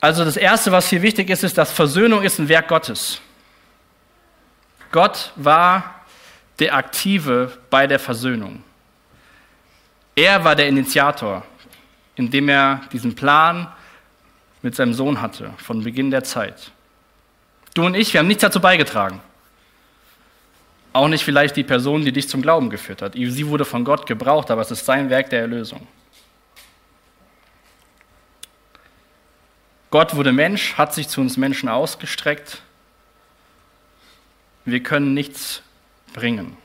Also 0.00 0.24
das 0.24 0.36
Erste, 0.36 0.72
was 0.72 0.88
hier 0.88 1.00
wichtig 1.02 1.30
ist, 1.30 1.44
ist, 1.44 1.56
dass 1.56 1.70
Versöhnung 1.70 2.22
ist 2.22 2.38
ein 2.38 2.48
Werk 2.48 2.68
Gottes. 2.68 3.20
Gott 4.90 5.32
war 5.36 6.02
der 6.58 6.74
Aktive 6.74 7.56
bei 7.70 7.86
der 7.86 7.98
Versöhnung. 7.98 8.62
Er 10.14 10.44
war 10.44 10.54
der 10.54 10.68
Initiator, 10.68 11.44
indem 12.16 12.48
er 12.48 12.82
diesen 12.92 13.14
Plan 13.14 13.72
mit 14.60 14.76
seinem 14.76 14.94
Sohn 14.94 15.20
hatte, 15.20 15.52
von 15.56 15.82
Beginn 15.82 16.10
der 16.10 16.24
Zeit. 16.24 16.70
Du 17.74 17.84
und 17.84 17.94
ich, 17.94 18.12
wir 18.12 18.20
haben 18.20 18.26
nichts 18.26 18.42
dazu 18.42 18.60
beigetragen. 18.60 19.20
Auch 20.92 21.08
nicht 21.08 21.24
vielleicht 21.24 21.56
die 21.56 21.64
Person, 21.64 22.04
die 22.04 22.12
dich 22.12 22.28
zum 22.28 22.42
Glauben 22.42 22.68
geführt 22.68 23.00
hat. 23.00 23.14
Sie 23.14 23.46
wurde 23.46 23.64
von 23.64 23.84
Gott 23.84 24.06
gebraucht, 24.06 24.50
aber 24.50 24.60
es 24.60 24.70
ist 24.70 24.84
sein 24.84 25.08
Werk 25.08 25.30
der 25.30 25.40
Erlösung. 25.40 25.86
Gott 29.90 30.14
wurde 30.14 30.32
Mensch, 30.32 30.74
hat 30.74 30.94
sich 30.94 31.08
zu 31.08 31.20
uns 31.20 31.36
Menschen 31.36 31.68
ausgestreckt. 31.68 32.62
Wir 34.64 34.82
können 34.82 35.14
nichts 35.14 35.62
bringen. 36.12 36.56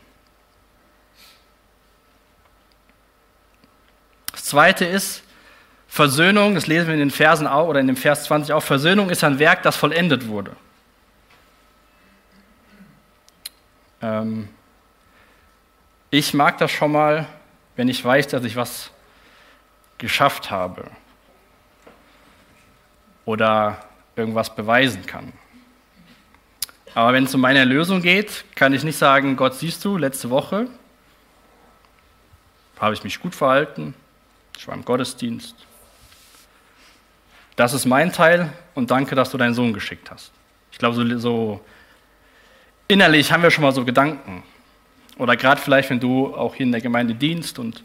Zweite 4.48 4.86
ist, 4.86 5.24
Versöhnung, 5.88 6.56
das 6.56 6.68
lesen 6.68 6.88
wir 6.88 6.94
in 6.94 7.00
den 7.00 7.12
Versen 7.12 7.48
auch, 7.48 7.68
oder 7.68 7.80
in 7.80 7.88
dem 7.88 7.96
Vers 7.96 8.26
20 8.26 8.54
auch, 8.54 8.64
Versöhnung 8.64 9.10
ist 9.10 9.24
ein 9.24 9.40
Werk, 9.40 9.64
das 9.64 9.76
vollendet 9.76 10.28
wurde. 10.28 10.56
Ähm, 14.02 14.50
ich 16.10 16.34
mag 16.34 16.58
das 16.58 16.72
schon 16.72 16.92
mal, 16.92 17.26
wenn 17.76 17.88
ich 17.90 18.04
weiß, 18.04 18.28
dass 18.28 18.44
ich 18.44 18.56
was 18.56 18.92
geschafft 19.98 20.52
habe 20.52 20.90
oder 23.26 23.82
irgendwas 24.16 24.54
beweisen 24.56 25.06
kann. 25.06 25.34
Aber 26.94 27.14
wenn 27.14 27.26
es 27.26 27.36
um 27.36 27.42
meine 27.42 27.60
Erlösung 27.60 28.02
geht, 28.02 28.46
kann 28.56 28.74
ich 28.74 28.84
nicht 28.84 28.98
sagen, 28.98 29.36
Gott 29.36 29.56
siehst 29.56 29.84
du, 29.86 29.98
letzte 29.98 30.30
Woche 30.30 30.68
habe 32.80 32.94
ich 32.94 33.04
mich 33.04 33.20
gut 33.20 33.36
verhalten, 33.36 33.94
ich 34.58 34.68
war 34.68 34.76
im 34.76 34.84
Gottesdienst. 34.84 35.56
Das 37.56 37.74
ist 37.74 37.86
mein 37.86 38.12
Teil 38.12 38.52
und 38.76 38.92
danke, 38.92 39.16
dass 39.16 39.32
du 39.32 39.38
deinen 39.38 39.54
Sohn 39.54 39.74
geschickt 39.74 40.12
hast. 40.12 40.32
Ich 40.72 40.78
glaube, 40.78 40.96
so, 40.96 41.18
so 41.18 41.62
innerlich 42.88 43.32
haben 43.32 43.44
wir 43.44 43.52
schon 43.52 43.64
mal 43.64 43.72
so 43.72 43.86
Gedanken. 43.86 44.44
Oder 45.18 45.36
gerade 45.36 45.62
vielleicht, 45.62 45.90
wenn 45.90 46.00
du 46.00 46.36
auch 46.36 46.56
hier 46.56 46.66
in 46.66 46.72
der 46.72 46.82
Gemeinde 46.82 47.16
dienst 47.16 47.58
und 47.58 47.84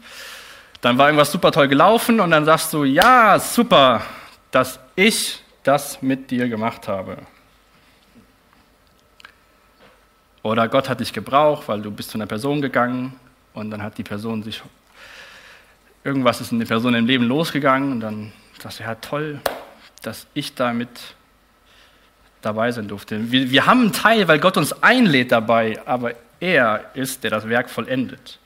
dann 0.81 0.97
war 0.97 1.07
irgendwas 1.07 1.31
super 1.31 1.51
toll 1.51 1.67
gelaufen 1.67 2.19
und 2.19 2.31
dann 2.31 2.45
sagst 2.45 2.73
du, 2.73 2.83
ja, 2.83 3.39
super, 3.39 4.03
dass 4.51 4.79
ich 4.95 5.41
das 5.63 6.01
mit 6.01 6.29
dir 6.29 6.49
gemacht 6.49 6.87
habe. 6.87 7.17
Oder 10.43 10.67
Gott 10.67 10.89
hat 10.89 10.99
dich 10.99 11.13
gebraucht, 11.13 11.67
weil 11.67 11.81
du 11.81 11.89
bist 11.89 12.11
zu 12.11 12.17
einer 12.17 12.27
Person 12.27 12.61
gegangen 12.61 13.15
und 13.53 13.71
dann 13.71 13.81
hat 13.81 13.97
die 13.97 14.03
Person 14.03 14.43
sich, 14.43 14.61
irgendwas 16.03 16.41
ist 16.41 16.51
in 16.51 16.59
der 16.59 16.65
Person 16.65 16.93
im 16.93 17.05
Leben 17.05 17.25
losgegangen 17.25 17.91
und 17.91 17.99
dann 17.99 18.31
sagst 18.61 18.79
du, 18.79 18.83
ja 18.83 18.95
toll, 18.95 19.39
dass 20.01 20.27
ich 20.33 20.53
damit 20.55 20.89
dabei 22.41 22.71
sein 22.71 22.87
durfte. 22.87 23.31
Wir, 23.31 23.49
wir 23.49 23.65
haben 23.65 23.81
einen 23.81 23.93
Teil, 23.93 24.27
weil 24.27 24.39
Gott 24.39 24.57
uns 24.57 24.73
einlädt 24.83 25.31
dabei, 25.31 25.81
aber 25.85 26.13
er 26.39 26.91
ist, 26.93 27.23
der 27.23 27.31
das 27.31 27.47
Werk 27.47 27.69
vollendet. 27.69 28.39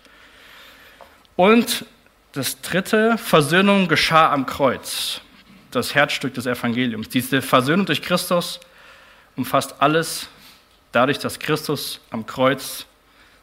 Und 1.35 1.85
das 2.33 2.61
dritte, 2.61 3.17
Versöhnung 3.17 3.87
geschah 3.87 4.31
am 4.31 4.45
Kreuz, 4.45 5.21
das 5.71 5.95
Herzstück 5.95 6.35
des 6.35 6.45
Evangeliums. 6.45 7.09
Diese 7.09 7.41
Versöhnung 7.41 7.85
durch 7.85 8.01
Christus 8.01 8.59
umfasst 9.35 9.75
alles, 9.79 10.29
dadurch, 10.91 11.17
dass 11.19 11.39
Christus 11.39 11.99
am 12.11 12.25
Kreuz 12.25 12.85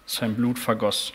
sein 0.07 0.35
Blut 0.35 0.59
vergoss. 0.59 1.13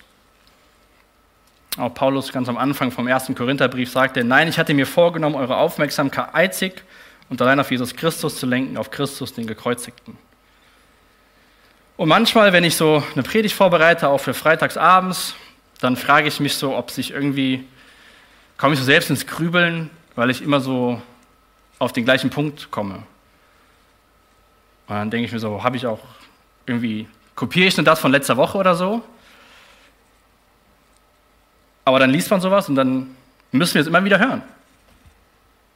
Auch 1.80 1.94
Paulus 1.94 2.34
ganz 2.34 2.50
am 2.50 2.58
Anfang 2.58 2.92
vom 2.92 3.08
ersten 3.08 3.36
Korintherbrief 3.36 3.90
sagte, 3.90 4.26
nein, 4.26 4.50
ich 4.50 4.60
hatte 4.60 4.74
mir 4.74 4.86
vorgenommen, 4.86 5.36
eure 5.36 5.56
Aufmerksamkeit 5.56 6.36
einzig 6.36 6.84
und 7.30 7.42
allein 7.42 7.58
auf 7.58 7.72
Jesus 7.72 7.96
Christus 7.96 8.38
zu 8.38 8.46
lenken, 8.46 8.76
auf 8.76 8.92
Christus, 8.92 9.34
den 9.34 9.48
Gekreuzigten. 9.48 10.18
Und 11.96 12.10
manchmal, 12.10 12.52
wenn 12.52 12.66
ich 12.66 12.76
so 12.76 13.02
eine 13.14 13.24
Predigt 13.24 13.56
vorbereite, 13.56 14.10
auch 14.10 14.18
für 14.18 14.34
freitagsabends, 14.34 15.36
dann 15.80 15.96
frage 15.96 16.28
ich 16.28 16.42
mich 16.42 16.56
so, 16.56 16.76
ob 16.76 16.92
sich 16.92 17.12
irgendwie, 17.12 17.66
komme 18.58 18.74
ich 18.74 18.80
so 18.80 18.86
selbst 18.86 19.10
ins 19.10 19.26
Grübeln, 19.26 19.90
weil 20.16 20.30
ich 20.30 20.42
immer 20.42 20.60
so 20.60 21.02
auf 21.78 21.94
den 21.94 22.04
gleichen 22.04 22.30
Punkt 22.30 22.72
komme. 22.72 23.04
Und 24.88 24.96
dann 24.96 25.10
denke 25.10 25.28
ich 25.28 25.32
mir 25.32 25.40
so, 25.40 25.64
habe 25.64 25.78
ich 25.78 25.88
auch 25.88 26.00
irgendwie, 26.66 27.08
kopiere 27.36 27.68
ich 27.68 27.78
nur 27.78 27.86
das 27.86 28.02
von 28.02 28.12
letzter 28.12 28.36
Woche 28.36 28.58
oder 28.58 28.76
so? 28.76 29.02
Aber 31.90 31.98
dann 31.98 32.12
liest 32.12 32.30
man 32.30 32.40
sowas 32.40 32.70
und 32.70 32.76
dann 32.76 33.16
müssen 33.52 33.74
wir 33.74 33.82
es 33.82 33.88
immer 33.88 34.04
wieder 34.06 34.20
hören. 34.20 34.44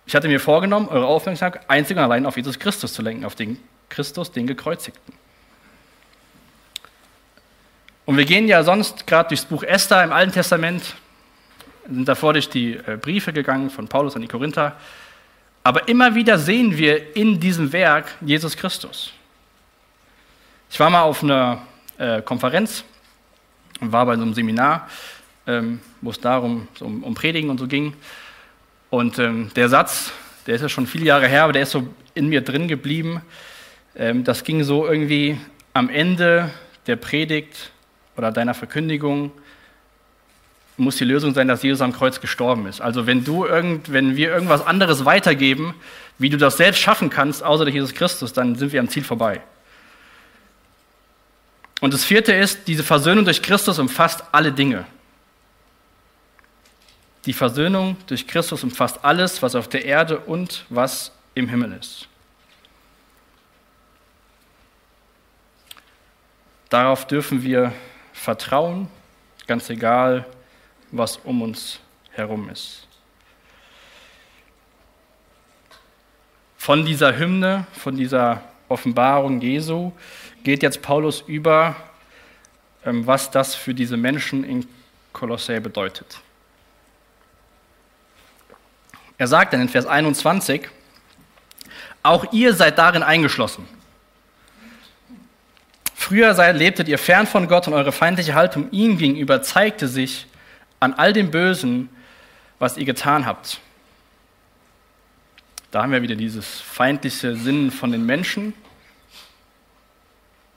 Ich 0.05 0.13
hatte 0.13 0.27
mir 0.27 0.39
vorgenommen, 0.39 0.87
eure 0.89 1.07
Aufmerksamkeit 1.07 1.67
einzig 1.67 1.97
und 1.97 2.03
allein 2.03 2.27
auf 2.27 2.37
Jesus 2.37 2.59
Christus 2.59 2.93
zu 2.93 3.01
lenken, 3.01 3.25
auf 3.25 3.33
den 3.33 3.57
Christus, 3.89 4.31
den 4.31 4.45
Gekreuzigten. 4.45 5.11
Und 8.05 8.15
wir 8.15 8.25
gehen 8.25 8.47
ja 8.47 8.63
sonst 8.63 9.07
gerade 9.07 9.29
durchs 9.29 9.45
Buch 9.45 9.63
Esther 9.63 10.03
im 10.03 10.13
Alten 10.13 10.31
Testament, 10.31 10.83
sind 11.89 12.07
davor 12.07 12.33
durch 12.33 12.47
die 12.47 12.75
äh, 12.75 12.95
Briefe 13.01 13.33
gegangen 13.33 13.71
von 13.71 13.87
Paulus 13.87 14.15
an 14.15 14.21
die 14.21 14.27
Korinther. 14.27 14.75
Aber 15.63 15.87
immer 15.87 16.13
wieder 16.13 16.37
sehen 16.37 16.77
wir 16.77 17.15
in 17.15 17.39
diesem 17.39 17.73
Werk 17.73 18.05
Jesus 18.21 18.55
Christus. 18.55 19.13
Ich 20.69 20.79
war 20.79 20.91
mal 20.91 21.01
auf 21.01 21.23
einer 21.23 21.63
äh, 21.97 22.21
Konferenz 22.21 22.83
und 23.79 23.91
war 23.91 24.05
bei 24.05 24.15
so 24.15 24.21
einem 24.21 24.35
Seminar, 24.35 24.87
ähm, 25.47 25.79
wo 26.01 26.11
es 26.11 26.19
darum 26.19 26.67
so 26.75 26.85
um, 26.85 27.03
um 27.03 27.15
Predigen 27.15 27.49
und 27.49 27.59
so 27.59 27.67
ging. 27.67 27.93
Und 28.89 29.19
ähm, 29.19 29.51
der 29.55 29.69
Satz, 29.69 30.11
der 30.47 30.55
ist 30.55 30.61
ja 30.61 30.69
schon 30.69 30.87
viele 30.87 31.05
Jahre 31.05 31.27
her, 31.27 31.43
aber 31.43 31.53
der 31.53 31.63
ist 31.63 31.71
so 31.71 31.87
in 32.13 32.29
mir 32.29 32.41
drin 32.41 32.67
geblieben. 32.67 33.21
Ähm, 33.95 34.23
das 34.23 34.43
ging 34.43 34.63
so 34.63 34.87
irgendwie 34.87 35.37
am 35.73 35.89
Ende 35.89 36.51
der 36.87 36.95
Predigt 36.95 37.71
oder 38.15 38.31
deiner 38.31 38.53
Verkündigung 38.53 39.31
muss 40.77 40.95
die 40.95 41.05
Lösung 41.05 41.33
sein, 41.33 41.47
dass 41.47 41.61
Jesus 41.61 41.81
am 41.81 41.93
Kreuz 41.93 42.19
gestorben 42.19 42.65
ist. 42.65 42.81
Also 42.81 43.05
wenn 43.05 43.23
du 43.23 43.45
irgend, 43.45 43.91
wenn 43.91 44.15
wir 44.15 44.29
irgendwas 44.31 44.65
anderes 44.65 45.05
weitergeben, 45.05 45.75
wie 46.17 46.29
du 46.29 46.37
das 46.37 46.57
selbst 46.57 46.79
schaffen 46.79 47.09
kannst, 47.09 47.43
außer 47.43 47.65
durch 47.65 47.75
Jesus 47.75 47.93
Christus, 47.93 48.33
dann 48.33 48.55
sind 48.55 48.73
wir 48.73 48.79
am 48.79 48.89
Ziel 48.89 49.03
vorbei. 49.03 49.41
Und 51.79 51.93
das 51.93 52.03
vierte 52.03 52.33
ist, 52.33 52.67
diese 52.67 52.83
Versöhnung 52.83 53.25
durch 53.25 53.41
Christus 53.41 53.77
umfasst 53.77 54.23
alle 54.31 54.51
Dinge. 54.51 54.85
Die 57.25 57.33
Versöhnung 57.33 57.95
durch 58.07 58.27
Christus 58.27 58.63
umfasst 58.63 59.03
alles, 59.03 59.41
was 59.41 59.55
auf 59.55 59.69
der 59.69 59.85
Erde 59.85 60.19
und 60.19 60.65
was 60.69 61.11
im 61.35 61.47
Himmel 61.47 61.77
ist. 61.79 62.07
Darauf 66.69 67.05
dürfen 67.05 67.43
wir 67.43 67.71
vertrauen, 68.13 68.87
ganz 69.45 69.69
egal, 69.69 70.25
was 70.91 71.17
um 71.17 71.41
uns 71.43 71.79
herum 72.11 72.49
ist. 72.49 72.87
Von 76.57 76.85
dieser 76.85 77.17
Hymne, 77.17 77.67
von 77.73 77.95
dieser 77.95 78.41
Offenbarung 78.69 79.39
Jesu 79.39 79.91
geht 80.43 80.63
jetzt 80.63 80.81
Paulus 80.81 81.21
über, 81.21 81.75
ähm, 82.85 83.05
was 83.05 83.29
das 83.29 83.53
für 83.53 83.73
diese 83.73 83.97
Menschen 83.97 84.43
in 84.43 84.67
Kolossä 85.11 85.59
bedeutet. 85.59 86.22
Er 89.23 89.27
sagt 89.27 89.53
dann 89.53 89.61
in 89.61 89.69
Vers 89.69 89.85
21, 89.85 90.67
auch 92.03 92.33
ihr 92.33 92.53
seid 92.53 92.77
darin 92.77 93.03
eingeschlossen. 93.03 93.65
Früher 95.95 96.35
seid, 96.35 96.57
lebtet 96.57 96.89
ihr 96.89 96.97
fern 96.97 97.25
von 97.25 97.47
Gott 97.47 97.65
und 97.69 97.73
eure 97.73 97.93
feindliche 97.93 98.35
Haltung 98.35 98.69
ihm 98.71 98.97
gegenüber 98.97 99.41
zeigte 99.41 99.87
sich 99.87 100.27
an 100.81 100.93
all 100.95 101.13
dem 101.13 101.31
Bösen, 101.31 101.87
was 102.59 102.75
ihr 102.75 102.83
getan 102.83 103.25
habt. 103.25 103.61
Da 105.71 105.83
haben 105.83 105.93
wir 105.93 106.01
wieder 106.01 106.15
dieses 106.15 106.59
feindliche 106.59 107.37
Sinnen 107.37 107.71
von 107.71 107.93
den 107.93 108.05
Menschen. 108.05 108.53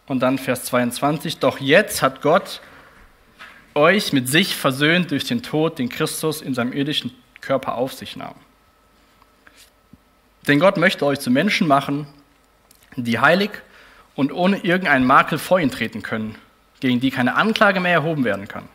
Und 0.08 0.18
dann 0.24 0.38
Vers 0.38 0.64
22, 0.64 1.38
doch 1.38 1.60
jetzt 1.60 2.02
hat 2.02 2.20
Gott 2.20 2.60
euch 3.74 4.12
mit 4.12 4.28
sich 4.28 4.56
versöhnt 4.56 5.12
durch 5.12 5.22
den 5.22 5.44
Tod, 5.44 5.78
den 5.78 5.88
Christus 5.88 6.42
in 6.42 6.52
seinem 6.52 6.72
irdischen 6.72 7.12
Körper 7.40 7.76
auf 7.76 7.92
sich 7.92 8.16
nahm. 8.16 8.34
Denn 10.46 10.60
Gott 10.60 10.76
möchte 10.76 11.04
euch 11.04 11.20
zu 11.20 11.30
Menschen 11.30 11.66
machen, 11.66 12.06
die 12.96 13.18
heilig 13.18 13.50
und 14.14 14.32
ohne 14.32 14.58
irgendeinen 14.58 15.04
Makel 15.04 15.38
vor 15.38 15.60
ihn 15.60 15.70
treten 15.70 16.02
können, 16.02 16.36
gegen 16.80 17.00
die 17.00 17.10
keine 17.10 17.36
Anklage 17.36 17.80
mehr 17.80 17.92
erhoben 17.92 18.24
werden 18.24 18.48
kann. 18.48 18.68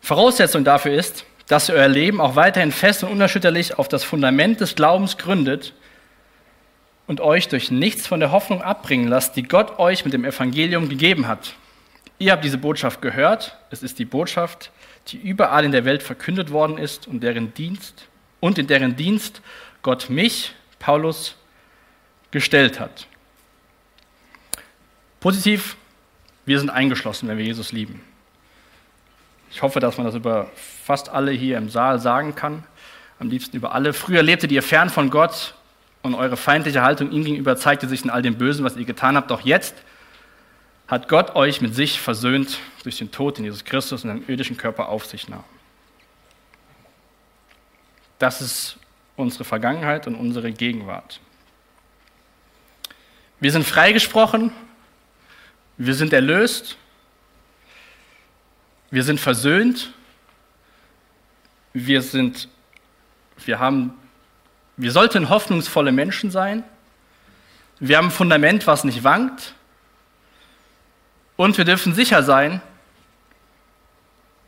Voraussetzung 0.00 0.64
dafür 0.64 0.92
ist, 0.92 1.24
dass 1.48 1.68
ihr 1.68 1.74
euer 1.74 1.88
Leben 1.88 2.20
auch 2.20 2.36
weiterhin 2.36 2.72
fest 2.72 3.02
und 3.02 3.10
unerschütterlich 3.10 3.78
auf 3.78 3.88
das 3.88 4.04
Fundament 4.04 4.60
des 4.60 4.74
Glaubens 4.74 5.16
gründet 5.16 5.74
und 7.06 7.20
euch 7.20 7.48
durch 7.48 7.70
nichts 7.70 8.06
von 8.06 8.20
der 8.20 8.30
Hoffnung 8.30 8.62
abbringen 8.62 9.08
lasst, 9.08 9.36
die 9.36 9.42
Gott 9.42 9.78
euch 9.78 10.04
mit 10.04 10.12
dem 10.12 10.24
Evangelium 10.24 10.88
gegeben 10.88 11.26
hat. 11.26 11.54
Ihr 12.18 12.32
habt 12.32 12.44
diese 12.44 12.58
Botschaft 12.58 13.00
gehört. 13.00 13.56
Es 13.70 13.82
ist 13.82 13.98
die 13.98 14.04
Botschaft, 14.04 14.70
die 15.08 15.16
überall 15.16 15.64
in 15.64 15.72
der 15.72 15.84
Welt 15.84 16.02
verkündet 16.02 16.50
worden 16.50 16.76
ist 16.76 17.06
und 17.08 17.22
deren 17.22 17.54
Dienst 17.54 18.08
und 18.40 18.58
in 18.58 18.66
deren 18.66 18.96
Dienst 18.96 19.40
Gott 19.82 20.10
mich, 20.10 20.54
Paulus, 20.78 21.36
gestellt 22.30 22.78
hat. 22.78 23.06
Positiv, 25.20 25.76
wir 26.46 26.58
sind 26.58 26.70
eingeschlossen, 26.70 27.28
wenn 27.28 27.38
wir 27.38 27.44
Jesus 27.44 27.72
lieben. 27.72 28.02
Ich 29.50 29.62
hoffe, 29.62 29.80
dass 29.80 29.96
man 29.96 30.06
das 30.06 30.14
über 30.14 30.50
fast 30.84 31.08
alle 31.08 31.30
hier 31.32 31.58
im 31.58 31.70
Saal 31.70 32.00
sagen 32.00 32.34
kann. 32.34 32.64
Am 33.18 33.28
liebsten 33.28 33.56
über 33.56 33.74
alle. 33.74 33.92
Früher 33.92 34.22
lebtet 34.22 34.52
ihr 34.52 34.62
fern 34.62 34.90
von 34.90 35.10
Gott 35.10 35.54
und 36.02 36.14
eure 36.14 36.36
feindliche 36.36 36.82
Haltung 36.82 37.10
ihm 37.10 37.24
gegenüber 37.24 37.56
zeigte 37.56 37.88
sich 37.88 38.04
in 38.04 38.10
all 38.10 38.22
dem 38.22 38.38
Bösen, 38.38 38.64
was 38.64 38.76
ihr 38.76 38.84
getan 38.84 39.16
habt. 39.16 39.30
Doch 39.30 39.40
jetzt 39.40 39.74
hat 40.86 41.08
Gott 41.08 41.34
euch 41.34 41.60
mit 41.60 41.74
sich 41.74 42.00
versöhnt 42.00 42.58
durch 42.82 42.98
den 42.98 43.10
Tod 43.10 43.38
in 43.38 43.44
Jesus 43.44 43.64
Christus 43.64 44.04
und 44.04 44.10
seinem 44.10 44.24
irdischen 44.28 44.56
Körper 44.56 44.88
auf 44.88 45.06
sich 45.06 45.28
nahm. 45.28 45.44
Das 48.18 48.40
ist 48.40 48.78
unsere 49.16 49.44
Vergangenheit 49.44 50.06
und 50.06 50.14
unsere 50.14 50.52
Gegenwart. 50.52 51.20
Wir 53.40 53.52
sind 53.52 53.64
freigesprochen, 53.64 54.52
wir 55.76 55.94
sind 55.94 56.12
erlöst, 56.12 56.76
wir 58.90 59.04
sind 59.04 59.20
versöhnt, 59.20 59.92
wir 61.72 62.02
sind, 62.02 62.48
wir 63.44 63.60
haben, 63.60 63.94
wir 64.76 64.90
sollten 64.90 65.28
hoffnungsvolle 65.28 65.92
Menschen 65.92 66.30
sein, 66.30 66.64
wir 67.78 67.96
haben 67.96 68.06
ein 68.06 68.12
Fundament, 68.12 68.66
was 68.66 68.82
nicht 68.82 69.04
wankt 69.04 69.54
und 71.36 71.58
wir 71.58 71.64
dürfen 71.64 71.94
sicher 71.94 72.24
sein, 72.24 72.60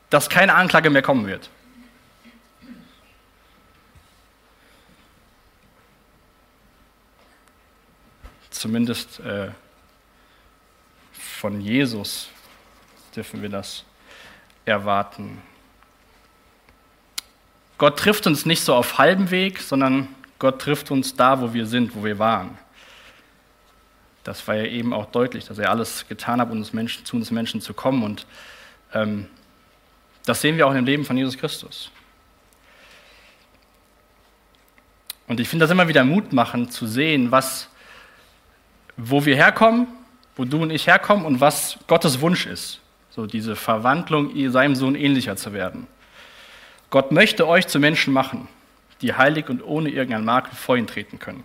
dass 0.09 0.29
keine 0.29 0.55
Anklage 0.55 0.91
mehr 0.91 1.03
kommen 1.03 1.29
wird. 1.29 1.49
Zumindest 8.61 9.21
äh, 9.21 9.49
von 11.13 11.63
Jesus 11.63 12.29
dürfen 13.17 13.41
wir 13.41 13.49
das 13.49 13.85
erwarten. 14.67 15.41
Gott 17.79 17.99
trifft 17.99 18.27
uns 18.27 18.45
nicht 18.45 18.61
so 18.61 18.75
auf 18.75 18.99
halbem 18.99 19.31
Weg, 19.31 19.61
sondern 19.61 20.09
Gott 20.39 20.61
trifft 20.61 20.91
uns 20.91 21.15
da, 21.15 21.41
wo 21.41 21.55
wir 21.55 21.65
sind, 21.65 21.97
wo 21.97 22.05
wir 22.05 22.19
waren. 22.19 22.59
Das 24.25 24.47
war 24.47 24.57
ja 24.57 24.65
eben 24.65 24.93
auch 24.93 25.07
deutlich, 25.07 25.47
dass 25.47 25.59
er 25.59 25.71
alles 25.71 26.07
getan 26.07 26.39
hat, 26.39 26.51
um 26.51 26.59
uns 26.59 26.75
Menschen, 26.75 27.07
zu 27.07 27.17
uns 27.17 27.31
Menschen 27.31 27.63
zu 27.63 27.73
kommen. 27.73 28.03
Und 28.03 28.27
ähm, 28.93 29.27
das 30.27 30.43
sehen 30.43 30.59
wir 30.59 30.67
auch 30.67 30.75
im 30.75 30.85
Leben 30.85 31.07
von 31.07 31.17
Jesus 31.17 31.39
Christus. 31.39 31.91
Und 35.27 35.41
ich 35.41 35.49
finde 35.49 35.65
das 35.65 35.71
immer 35.71 35.89
wieder 35.89 36.05
mutmachend 36.05 36.75
zu 36.75 36.87
sehen, 36.87 37.31
was 37.31 37.71
wo 39.09 39.25
wir 39.25 39.37
herkommen, 39.37 39.87
wo 40.37 40.45
du 40.45 40.63
und 40.63 40.71
ich 40.71 40.87
herkommen 40.87 41.25
und 41.25 41.41
was 41.41 41.79
Gottes 41.87 42.21
Wunsch 42.21 42.47
ist. 42.47 42.81
So 43.11 43.27
diese 43.27 43.57
Verwandlung, 43.57 44.31
seinem 44.51 44.75
Sohn 44.75 44.95
ähnlicher 44.95 45.37
zu 45.37 45.53
werden. 45.53 45.87
Gott 46.91 47.13
möchte 47.13 47.47
euch 47.47 47.67
zu 47.67 47.79
Menschen 47.79 48.13
machen, 48.13 48.49
die 49.01 49.15
heilig 49.15 49.49
und 49.49 49.63
ohne 49.63 49.89
irgendeinen 49.89 50.25
Makel 50.25 50.55
vor 50.55 50.77
ihn 50.77 50.87
treten 50.87 51.19
können. 51.19 51.45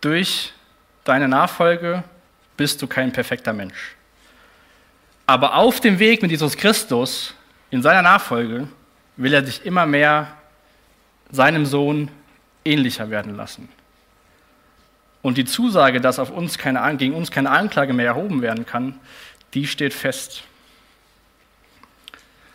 Durch 0.00 0.52
deine 1.04 1.28
Nachfolge 1.28 2.02
bist 2.56 2.82
du 2.82 2.86
kein 2.86 3.12
perfekter 3.12 3.52
Mensch. 3.52 3.94
Aber 5.26 5.54
auf 5.54 5.80
dem 5.80 5.98
Weg 5.98 6.22
mit 6.22 6.30
Jesus 6.30 6.56
Christus, 6.56 7.34
in 7.70 7.82
seiner 7.82 8.02
Nachfolge, 8.02 8.66
will 9.16 9.32
er 9.32 9.42
dich 9.42 9.64
immer 9.64 9.86
mehr 9.86 10.36
seinem 11.30 11.64
Sohn 11.64 12.10
ähnlicher 12.64 13.10
werden 13.10 13.36
lassen. 13.36 13.68
Und 15.22 15.38
die 15.38 15.44
Zusage, 15.44 16.00
dass 16.00 16.18
auf 16.18 16.30
uns 16.30 16.58
keine, 16.58 16.96
gegen 16.96 17.14
uns 17.14 17.30
keine 17.30 17.50
Anklage 17.50 17.92
mehr 17.92 18.06
erhoben 18.06 18.42
werden 18.42 18.66
kann, 18.66 18.98
die 19.54 19.66
steht 19.66 19.94
fest. 19.94 20.42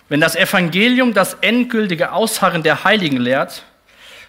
Wenn 0.10 0.20
das 0.20 0.36
Evangelium 0.36 1.14
das 1.14 1.36
endgültige 1.36 2.12
Ausharren 2.12 2.64
der 2.64 2.84
Heiligen 2.84 3.18
lehrt, 3.18 3.64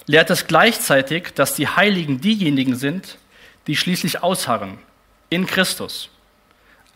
lehrt 0.07 0.31
es 0.31 0.47
gleichzeitig, 0.47 1.35
dass 1.35 1.55
die 1.55 1.69
Heiligen 1.69 2.21
diejenigen 2.21 2.75
sind, 2.75 3.19
die 3.67 3.77
schließlich 3.77 4.23
ausharren 4.23 4.79
in 5.31 5.47
Christus. 5.47 6.11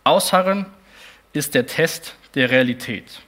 Ausharren 0.05 0.67
ist 1.33 1.55
der 1.55 1.67
Test 1.67 2.15
der 2.35 2.51
Realität. 2.51 3.21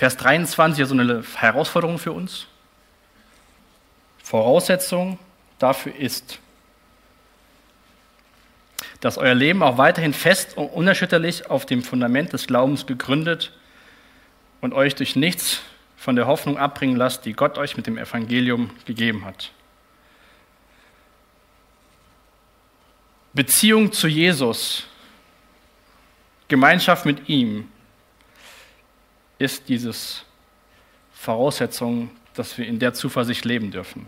Vers 0.00 0.16
23 0.16 0.80
ist 0.80 0.88
so 0.88 0.94
eine 0.94 1.22
Herausforderung 1.36 1.98
für 1.98 2.12
uns. 2.12 2.46
Voraussetzung 4.22 5.18
dafür 5.58 5.94
ist, 5.94 6.38
dass 9.02 9.18
euer 9.18 9.34
Leben 9.34 9.62
auch 9.62 9.76
weiterhin 9.76 10.14
fest 10.14 10.56
und 10.56 10.68
unerschütterlich 10.68 11.50
auf 11.50 11.66
dem 11.66 11.82
Fundament 11.82 12.32
des 12.32 12.46
Glaubens 12.46 12.86
gegründet 12.86 13.52
und 14.62 14.72
euch 14.72 14.94
durch 14.94 15.16
nichts 15.16 15.60
von 15.98 16.16
der 16.16 16.26
Hoffnung 16.26 16.56
abbringen 16.56 16.96
lasst, 16.96 17.26
die 17.26 17.34
Gott 17.34 17.58
euch 17.58 17.76
mit 17.76 17.86
dem 17.86 17.98
Evangelium 17.98 18.70
gegeben 18.86 19.26
hat. 19.26 19.50
Beziehung 23.34 23.92
zu 23.92 24.08
Jesus, 24.08 24.86
Gemeinschaft 26.48 27.04
mit 27.04 27.28
ihm 27.28 27.68
ist 29.40 29.68
dieses 29.68 30.22
Voraussetzung, 31.14 32.10
dass 32.34 32.56
wir 32.58 32.66
in 32.66 32.78
der 32.78 32.94
Zuversicht 32.94 33.44
leben 33.44 33.70
dürfen. 33.70 34.06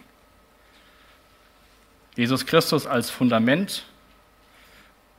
Jesus 2.14 2.44
Christus 2.44 2.86
als 2.86 3.08
Fundament 3.08 3.84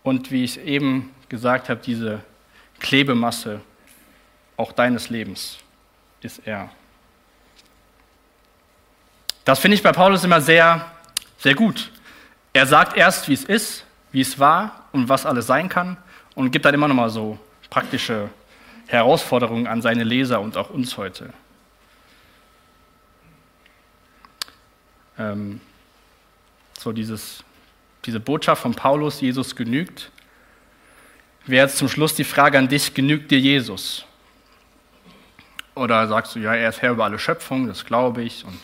und 0.03 0.31
wie 0.31 0.43
ich 0.43 0.59
eben 0.59 1.11
gesagt 1.29 1.67
habe, 1.69 1.81
diese 1.83 2.21
Klebemasse 2.79 3.61
auch 4.55 4.71
deines 4.71 5.09
Lebens 5.09 5.57
ist 6.21 6.41
er. 6.45 6.69
Das 9.43 9.59
finde 9.59 9.75
ich 9.75 9.83
bei 9.83 9.91
Paulus 9.91 10.23
immer 10.23 10.41
sehr, 10.41 10.91
sehr 11.39 11.55
gut. 11.55 11.91
Er 12.53 12.67
sagt 12.67 12.95
erst, 12.95 13.27
wie 13.27 13.33
es 13.33 13.43
ist, 13.43 13.85
wie 14.11 14.21
es 14.21 14.37
war 14.37 14.85
und 14.91 15.09
was 15.09 15.25
alles 15.25 15.47
sein 15.47 15.69
kann 15.69 15.97
und 16.35 16.51
gibt 16.51 16.65
dann 16.65 16.75
immer 16.75 16.87
noch 16.87 16.95
mal 16.95 17.09
so 17.09 17.39
praktische 17.71 18.29
Herausforderungen 18.93 19.65
an 19.65 19.81
seine 19.81 20.03
Leser 20.03 20.39
und 20.39 20.55
auch 20.55 20.69
uns 20.69 20.97
heute. 20.97 21.33
Ähm, 25.17 25.59
so 26.77 26.91
dieses, 26.91 27.43
diese 28.05 28.19
Botschaft 28.19 28.61
von 28.61 28.75
Paulus, 28.75 29.19
Jesus 29.19 29.55
genügt, 29.55 30.11
wäre 31.45 31.65
jetzt 31.65 31.77
zum 31.77 31.89
Schluss 31.89 32.13
die 32.13 32.23
Frage 32.23 32.57
an 32.57 32.67
dich, 32.67 32.93
genügt 32.93 33.31
dir 33.31 33.39
Jesus? 33.39 34.05
Oder 35.75 36.07
sagst 36.07 36.35
du, 36.35 36.39
ja, 36.39 36.53
er 36.53 36.69
ist 36.69 36.83
Herr 36.83 36.91
über 36.91 37.05
alle 37.05 37.17
Schöpfung, 37.17 37.67
das 37.67 37.85
glaube 37.85 38.21
ich, 38.21 38.45
und 38.45 38.59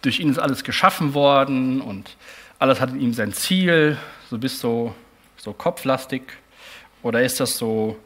durch 0.00 0.18
ihn 0.18 0.30
ist 0.30 0.38
alles 0.38 0.64
geschaffen 0.64 1.12
worden 1.12 1.82
und 1.82 2.16
alles 2.58 2.80
hat 2.80 2.90
in 2.90 3.00
ihm 3.00 3.12
sein 3.12 3.34
Ziel, 3.34 3.98
so 4.30 4.38
bist 4.38 4.62
du 4.64 4.94
so 5.36 5.52
kopflastig? 5.52 6.22
Oder 7.02 7.22
ist 7.22 7.40
das 7.40 7.58
so 7.58 7.98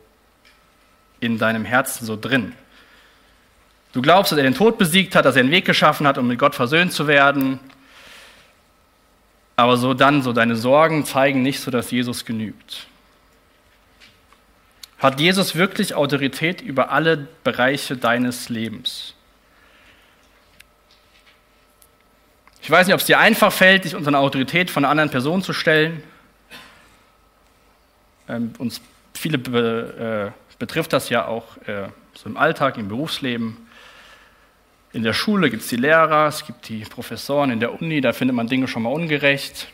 in 1.23 1.39
deinem 1.39 1.65
Herzen 1.65 2.05
so 2.05 2.17
drin? 2.17 2.53
Du 3.93 4.01
glaubst, 4.01 4.33
dass 4.33 4.39
er 4.39 4.45
den 4.45 4.55
Tod 4.55 4.79
besiegt 4.79 5.15
hat, 5.15 5.25
dass 5.25 5.37
er 5.37 5.41
einen 5.41 5.51
Weg 5.51 5.65
geschaffen 5.65 6.07
hat, 6.07 6.19
um 6.19 6.27
mit 6.27 6.39
Gott 6.39 6.55
versöhnt 6.55 6.93
zu 6.93 7.07
werden. 7.07 7.61
Aber 9.55 9.77
so 9.77 9.93
dann, 9.95 10.23
so 10.23 10.33
deine 10.33 10.57
Sorgen 10.57 11.05
zeigen 11.05 11.43
nicht 11.43 11.61
so, 11.61 11.71
dass 11.71 11.91
Jesus 11.91 12.25
genügt. 12.25 12.87
Hat 14.99 15.21
Jesus 15.21 15.55
wirklich 15.57 15.95
Autorität 15.95 16.61
über 16.63 16.91
alle 16.91 17.29
Bereiche 17.45 17.97
deines 17.97 18.49
Lebens? 18.49 19.15
Ich 22.63 22.71
weiß 22.71 22.87
nicht, 22.87 22.95
ob 22.95 23.01
es 23.01 23.07
dir 23.07 23.19
einfach 23.19 23.53
fällt, 23.53 23.85
dich 23.85 23.97
unter 23.97 24.09
eine 24.09 24.21
Autorität 24.21 24.71
von 24.71 24.85
einer 24.85 24.91
anderen 24.91 25.11
Person 25.11 25.43
zu 25.43 25.53
stellen. 25.53 26.03
Ähm, 28.29 28.53
uns 28.59 28.81
viele 29.15 30.33
äh, 30.35 30.42
betrifft 30.63 30.93
das 30.93 31.09
ja 31.09 31.27
auch 31.27 31.57
äh, 31.67 31.89
so 32.15 32.29
im 32.29 32.37
Alltag, 32.37 32.79
im 32.79 32.87
Berufsleben. 32.87 33.57
In 34.93 35.03
der 35.03 35.13
Schule 35.13 35.51
gibt 35.51 35.65
es 35.65 35.69
die 35.69 35.75
Lehrer, 35.75 36.29
es 36.29 36.47
gibt 36.47 36.69
die 36.69 36.85
Professoren, 36.85 37.51
in 37.51 37.59
der 37.59 37.83
Uni, 37.83 38.01
da 38.01 38.13
findet 38.13 38.37
man 38.37 38.47
Dinge 38.47 38.69
schon 38.69 38.85
mal 38.85 38.91
ungerecht. 38.91 39.67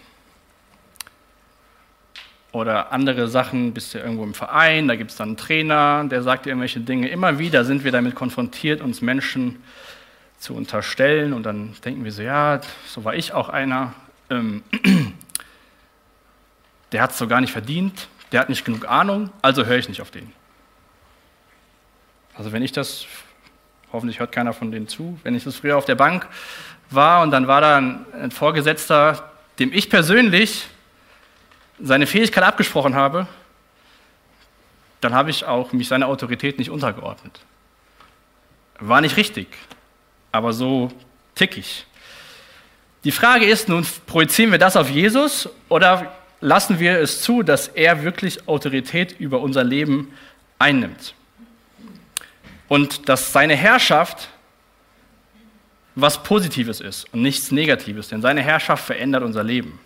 Oder 2.53 2.91
andere 2.91 3.29
Sachen, 3.29 3.75
bist 3.75 3.93
du 3.93 3.99
irgendwo 3.99 4.25
im 4.25 4.33
Verein, 4.33 4.89
da 4.89 4.97
gibt 4.97 5.11
es 5.11 5.19
dann 5.19 5.29
einen 5.29 5.37
Trainer, 5.37 6.05
der 6.05 6.23
sagt 6.23 6.47
dir 6.47 6.51
irgendwelche 6.53 6.81
Dinge. 6.81 7.09
Immer 7.09 7.39
wieder 7.39 7.67
sind 7.67 7.85
wir 7.85 7.93
damit 7.93 8.15
konfrontiert, 8.15 8.81
uns 8.81 9.03
Menschen 9.03 9.63
zu 10.39 10.55
unterstellen 10.55 11.35
und 11.35 11.43
dann 11.43 11.77
denken 11.85 12.03
wir 12.03 12.13
so, 12.13 12.23
ja, 12.23 12.63
so 12.87 13.05
war 13.05 13.15
ich 13.15 13.35
auch 13.35 13.51
einer. 13.51 13.93
Ähm, 14.31 14.63
der 16.93 17.03
hat 17.03 17.11
es 17.11 17.19
so 17.19 17.29
gar 17.29 17.43
nicht 17.43 17.53
verdient, 17.53 18.09
der 18.33 18.41
hat 18.41 18.49
nicht 18.49 18.65
genug 18.65 18.89
Ahnung, 18.89 19.29
also 19.43 19.67
höre 19.67 19.77
ich 19.77 19.91
nicht 19.91 20.01
auf 20.01 20.11
den. 20.11 20.38
Also 22.39 22.53
wenn 22.53 22.63
ich 22.63 22.71
das, 22.71 23.07
hoffentlich 23.93 24.21
hört 24.21 24.31
keiner 24.31 24.53
von 24.53 24.71
denen 24.71 24.87
zu, 24.87 25.19
wenn 25.25 25.35
ich 25.35 25.43
das 25.43 25.57
früher 25.57 25.77
auf 25.77 25.85
der 25.85 25.97
Bank 25.97 26.27
war 26.89 27.23
und 27.23 27.33
dann 27.33 27.49
war 27.49 27.61
da 27.61 27.77
ein, 27.77 28.31
Vorgesetzter, 28.31 29.33
dem 29.59 29.73
ich 29.73 29.91
persönlich 29.91 30.69
seine 31.81 32.07
Fähigkeit 32.07 32.45
abgesprochen 32.45 32.95
habe, 32.95 33.27
dann 35.01 35.15
habe 35.15 35.31
ich 35.31 35.45
auch 35.45 35.73
mich 35.73 35.89
seiner 35.89 36.07
Autorität 36.07 36.59
nicht 36.59 36.71
untergeordnet. 36.71 37.41
War 38.79 39.01
nicht 39.01 39.17
richtig, 39.17 39.49
aber 40.31 40.53
so 40.53 40.93
tickig. 41.35 41.87
Die 43.03 43.13
Frage 43.13 43.47
ist 43.47 43.69
nun, 43.69 43.85
projizieren 44.07 44.53
wir 44.53 44.59
das 44.59 44.77
auf 44.77 44.91
Jesus 44.91 45.49
oder 45.69 46.13
lassen 46.41 46.79
wir 46.79 47.01
es 47.01 47.21
zu, 47.21 47.43
dass 47.43 47.67
er 47.69 48.05
wirklich 48.05 48.47
Autorität 48.47 49.19
über 49.19 49.41
unser 49.41 49.65
Leben 49.65 50.13
einnimmt. 50.61 51.15
Und 52.69 53.09
dass 53.09 53.33
seine 53.33 53.57
Herrschaft 53.57 54.29
was 55.95 56.23
Positives 56.23 56.81
ist 56.81 57.13
und 57.13 57.23
nichts 57.23 57.51
Negatives, 57.51 58.09
denn 58.09 58.23
seine 58.23 58.41
Herrschaft 58.41 58.85
verändert 58.85 59.25
unser 59.25 59.43
Leben. 59.43 59.81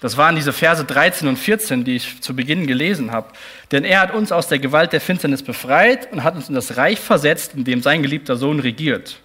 Das 0.00 0.16
waren 0.16 0.34
diese 0.34 0.52
Verse 0.52 0.84
13 0.84 1.28
und 1.28 1.36
14, 1.36 1.84
die 1.84 1.96
ich 1.96 2.20
zu 2.20 2.34
Beginn 2.36 2.66
gelesen 2.66 3.12
habe. 3.12 3.32
Denn 3.72 3.84
er 3.84 4.00
hat 4.00 4.12
uns 4.12 4.30
aus 4.30 4.48
der 4.48 4.58
Gewalt 4.58 4.92
der 4.92 5.00
Finsternis 5.00 5.42
befreit 5.42 6.12
und 6.12 6.22
hat 6.22 6.34
uns 6.34 6.48
in 6.48 6.54
das 6.54 6.76
Reich 6.76 7.00
versetzt, 7.00 7.54
in 7.54 7.64
dem 7.64 7.80
sein 7.80 8.02
geliebter 8.02 8.36
Sohn 8.36 8.60
regiert. 8.60 9.20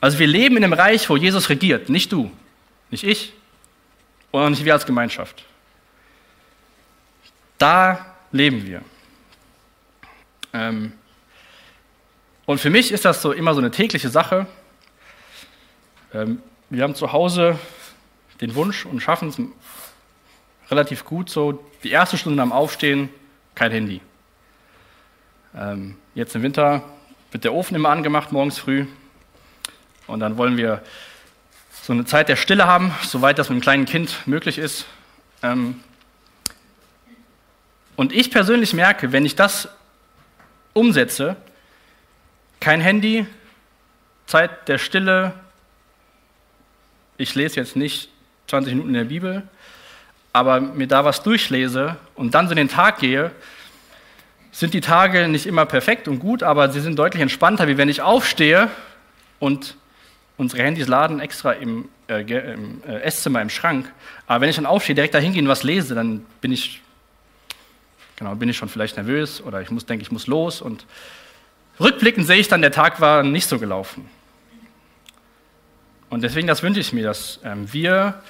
Also 0.00 0.18
wir 0.18 0.26
leben 0.26 0.56
in 0.56 0.64
einem 0.64 0.72
Reich, 0.72 1.08
wo 1.08 1.16
Jesus 1.16 1.48
regiert, 1.48 1.88
nicht 1.88 2.12
du, 2.12 2.30
nicht 2.90 3.04
ich, 3.04 3.32
und 4.32 4.42
auch 4.42 4.50
nicht 4.50 4.64
wir 4.64 4.72
als 4.74 4.84
Gemeinschaft. 4.84 5.44
Da 7.56 8.14
leben 8.32 8.66
wir. 8.66 8.82
Ähm, 10.52 10.92
und 12.46 12.58
für 12.58 12.70
mich 12.70 12.92
ist 12.92 13.04
das 13.04 13.22
so 13.22 13.32
immer 13.32 13.54
so 13.54 13.60
eine 13.60 13.70
tägliche 13.70 14.08
Sache. 14.08 14.46
Ähm, 16.12 16.42
wir 16.70 16.82
haben 16.82 16.94
zu 16.94 17.12
Hause 17.12 17.58
den 18.40 18.54
Wunsch 18.54 18.84
und 18.84 19.00
schaffen 19.00 19.28
es 19.28 19.40
relativ 20.70 21.04
gut 21.04 21.30
so, 21.30 21.64
die 21.84 21.90
erste 21.90 22.18
Stunde 22.18 22.42
am 22.42 22.52
Aufstehen, 22.52 23.08
kein 23.54 23.70
Handy. 23.70 24.00
Ähm, 25.54 25.96
jetzt 26.14 26.34
im 26.34 26.42
Winter 26.42 26.82
wird 27.30 27.44
der 27.44 27.54
Ofen 27.54 27.74
immer 27.74 27.90
angemacht, 27.90 28.32
morgens 28.32 28.58
früh. 28.58 28.86
Und 30.06 30.20
dann 30.20 30.36
wollen 30.36 30.56
wir 30.56 30.82
so 31.82 31.92
eine 31.92 32.04
Zeit 32.04 32.28
der 32.28 32.36
Stille 32.36 32.66
haben, 32.66 32.92
soweit 33.02 33.38
das 33.38 33.48
mit 33.48 33.54
einem 33.54 33.60
kleinen 33.62 33.86
Kind 33.86 34.26
möglich 34.26 34.58
ist. 34.58 34.86
Und 37.96 38.12
ich 38.12 38.30
persönlich 38.30 38.74
merke, 38.74 39.12
wenn 39.12 39.24
ich 39.24 39.34
das 39.34 39.68
umsetze, 40.72 41.36
kein 42.60 42.80
Handy, 42.80 43.26
Zeit 44.26 44.68
der 44.68 44.78
Stille, 44.78 45.34
ich 47.16 47.34
lese 47.34 47.56
jetzt 47.56 47.76
nicht 47.76 48.08
20 48.48 48.74
Minuten 48.74 48.90
in 48.90 48.94
der 48.94 49.04
Bibel, 49.04 49.42
aber 50.32 50.60
mir 50.60 50.86
da 50.86 51.04
was 51.04 51.22
durchlese 51.22 51.96
und 52.14 52.34
dann 52.34 52.48
so 52.48 52.54
den 52.54 52.68
Tag 52.68 52.98
gehe, 52.98 53.30
sind 54.50 54.74
die 54.74 54.80
Tage 54.80 55.28
nicht 55.28 55.46
immer 55.46 55.66
perfekt 55.66 56.08
und 56.08 56.18
gut, 56.18 56.42
aber 56.42 56.70
sie 56.70 56.80
sind 56.80 56.98
deutlich 56.98 57.22
entspannter, 57.22 57.68
wie 57.68 57.78
wenn 57.78 57.88
ich 57.88 58.02
aufstehe 58.02 58.70
und 59.38 59.76
Unsere 60.42 60.62
Handys 60.62 60.88
laden 60.88 61.20
extra 61.20 61.52
im, 61.52 61.88
äh, 62.08 62.22
im 62.22 62.82
äh, 62.84 63.00
Esszimmer 63.02 63.42
im 63.42 63.50
Schrank. 63.50 63.92
Aber 64.26 64.40
wenn 64.40 64.48
ich 64.48 64.56
dann 64.56 64.66
aufstehe, 64.66 64.94
direkt 64.94 65.14
da 65.14 65.18
hingehen 65.18 65.44
und 65.44 65.50
was 65.50 65.62
lese, 65.62 65.94
dann 65.94 66.24
bin 66.40 66.52
ich, 66.52 66.80
genau, 68.16 68.34
bin 68.34 68.48
ich 68.48 68.56
schon 68.56 68.68
vielleicht 68.68 68.96
nervös 68.96 69.42
oder 69.42 69.60
ich 69.62 69.70
muss, 69.70 69.86
denke, 69.86 70.02
ich 70.02 70.12
muss 70.12 70.26
los. 70.26 70.60
Und 70.60 70.86
rückblickend 71.80 72.26
sehe 72.26 72.38
ich 72.38 72.48
dann, 72.48 72.62
der 72.62 72.72
Tag 72.72 73.00
war 73.00 73.22
nicht 73.22 73.46
so 73.46 73.58
gelaufen. 73.58 74.08
Und 76.10 76.22
deswegen, 76.22 76.46
das 76.46 76.62
wünsche 76.62 76.80
ich 76.80 76.92
mir, 76.92 77.04
dass 77.04 77.40
ähm, 77.42 77.72
wir 77.72 78.20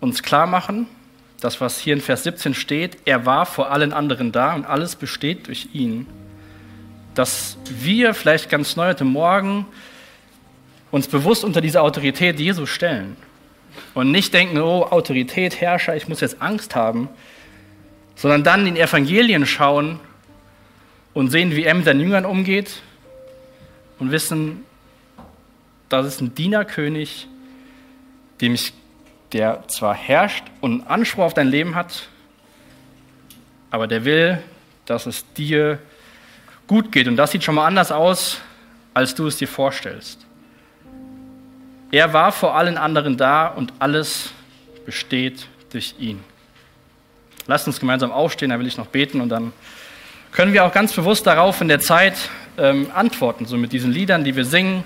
uns 0.00 0.22
klar 0.22 0.46
machen, 0.46 0.86
das, 1.40 1.60
was 1.60 1.78
hier 1.78 1.94
in 1.94 2.00
Vers 2.00 2.24
17 2.24 2.54
steht, 2.54 2.98
er 3.04 3.26
war 3.26 3.46
vor 3.46 3.70
allen 3.70 3.92
anderen 3.92 4.32
da 4.32 4.54
und 4.54 4.64
alles 4.64 4.96
besteht 4.96 5.46
durch 5.46 5.68
ihn. 5.72 6.06
Dass 7.14 7.56
wir 7.68 8.14
vielleicht 8.14 8.48
ganz 8.48 8.74
neu 8.76 8.88
heute 8.88 9.04
Morgen 9.04 9.66
uns 10.90 11.08
bewusst 11.08 11.44
unter 11.44 11.60
diese 11.60 11.82
Autorität 11.82 12.40
Jesu 12.40 12.66
stellen 12.66 13.16
und 13.94 14.10
nicht 14.10 14.32
denken, 14.32 14.58
oh, 14.58 14.84
Autorität, 14.84 15.60
Herrscher, 15.60 15.94
ich 15.96 16.08
muss 16.08 16.20
jetzt 16.20 16.40
Angst 16.40 16.74
haben, 16.74 17.08
sondern 18.18 18.42
dann 18.42 18.66
in 18.66 18.76
Evangelien 18.76 19.46
schauen 19.46 20.00
und 21.14 21.30
sehen, 21.30 21.54
wie 21.54 21.62
er 21.62 21.74
mit 21.74 21.84
seinen 21.84 22.00
Jüngern 22.00 22.24
umgeht 22.24 22.82
und 24.00 24.10
wissen, 24.10 24.64
das 25.88 26.04
ist 26.04 26.20
ein 26.20 26.34
Dienerkönig, 26.34 27.28
dem 28.40 28.54
ich, 28.54 28.72
der 29.32 29.68
zwar 29.68 29.94
herrscht 29.94 30.42
und 30.60 30.82
Anspruch 30.88 31.26
auf 31.26 31.34
dein 31.34 31.46
Leben 31.46 31.76
hat, 31.76 32.08
aber 33.70 33.86
der 33.86 34.04
will, 34.04 34.42
dass 34.84 35.06
es 35.06 35.24
dir 35.34 35.78
gut 36.66 36.90
geht. 36.90 37.06
Und 37.06 37.16
das 37.16 37.30
sieht 37.30 37.44
schon 37.44 37.54
mal 37.54 37.66
anders 37.66 37.92
aus, 37.92 38.40
als 38.94 39.14
du 39.14 39.28
es 39.28 39.36
dir 39.36 39.48
vorstellst. 39.48 40.26
Er 41.92 42.12
war 42.12 42.32
vor 42.32 42.56
allen 42.56 42.78
anderen 42.78 43.16
da 43.16 43.46
und 43.46 43.72
alles 43.78 44.32
besteht 44.84 45.46
durch 45.70 45.94
ihn. 46.00 46.24
Lasst 47.48 47.66
uns 47.66 47.80
gemeinsam 47.80 48.12
aufstehen, 48.12 48.50
da 48.50 48.58
will 48.58 48.66
ich 48.66 48.76
noch 48.76 48.88
beten 48.88 49.22
und 49.22 49.30
dann 49.30 49.54
können 50.32 50.52
wir 50.52 50.66
auch 50.66 50.72
ganz 50.72 50.92
bewusst 50.92 51.26
darauf 51.26 51.62
in 51.62 51.68
der 51.68 51.80
Zeit 51.80 52.14
ähm, 52.58 52.90
antworten, 52.94 53.46
so 53.46 53.56
mit 53.56 53.72
diesen 53.72 53.90
Liedern, 53.90 54.22
die 54.22 54.36
wir 54.36 54.44
singen. 54.44 54.84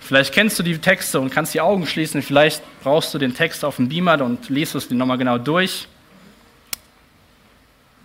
Vielleicht 0.00 0.32
kennst 0.32 0.58
du 0.58 0.62
die 0.62 0.78
Texte 0.78 1.20
und 1.20 1.28
kannst 1.30 1.52
die 1.52 1.60
Augen 1.60 1.86
schließen, 1.86 2.22
vielleicht 2.22 2.62
brauchst 2.82 3.12
du 3.12 3.18
den 3.18 3.34
Text 3.34 3.66
auf 3.66 3.76
dem 3.76 3.90
Beamer 3.90 4.22
und 4.22 4.48
liest 4.48 4.74
es 4.76 4.88
dir 4.88 4.94
nochmal 4.94 5.18
genau 5.18 5.36
durch. 5.36 5.86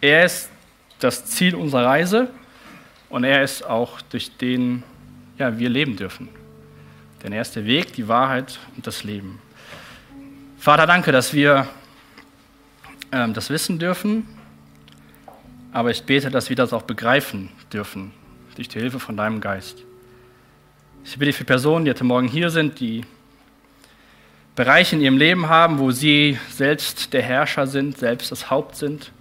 Er 0.02 0.26
ist 0.26 0.50
das 1.00 1.26
Ziel 1.28 1.56
unserer 1.56 1.86
Reise 1.86 2.30
und 3.08 3.24
er 3.24 3.44
ist 3.44 3.66
auch 3.66 4.02
durch 4.02 4.36
den 4.36 4.84
ja, 5.38 5.58
wir 5.58 5.70
leben 5.70 5.96
dürfen. 5.96 6.28
Denn 7.24 7.32
er 7.32 7.42
ist 7.42 7.56
der 7.56 7.64
Weg, 7.66 7.94
die 7.94 8.10
Wahrheit 8.10 8.60
und 8.76 8.86
das 8.86 9.06
Leben. 9.06 9.42
Vater, 10.60 10.86
danke, 10.86 11.14
dass 11.14 11.34
wir 11.34 11.70
ähm, 13.14 13.34
das 13.34 13.50
wissen 13.50 13.80
dürfen, 13.80 14.28
aber 15.72 15.92
ich 15.92 16.04
bete, 16.04 16.30
dass 16.30 16.50
wir 16.50 16.56
das 16.56 16.74
auch 16.74 16.82
begreifen 16.82 17.50
dürfen, 17.72 18.12
durch 18.56 18.68
die 18.68 18.80
Hilfe 18.80 19.00
von 19.00 19.16
deinem 19.16 19.40
Geist. 19.40 19.84
Ich 21.06 21.18
bitte 21.18 21.34
für 21.34 21.46
Personen, 21.46 21.86
die 21.86 21.92
heute 21.92 22.04
Morgen 22.04 22.28
hier 22.28 22.50
sind, 22.50 22.80
die 22.80 23.06
Bereiche 24.56 24.96
in 24.96 25.02
ihrem 25.02 25.18
Leben 25.18 25.48
haben, 25.48 25.80
wo 25.80 25.92
sie 25.92 26.38
selbst 26.50 27.14
der 27.14 27.22
Herrscher 27.22 27.68
sind, 27.68 27.98
selbst 27.98 28.32
das 28.32 28.50
Haupt 28.50 28.76
sind, 28.76 29.12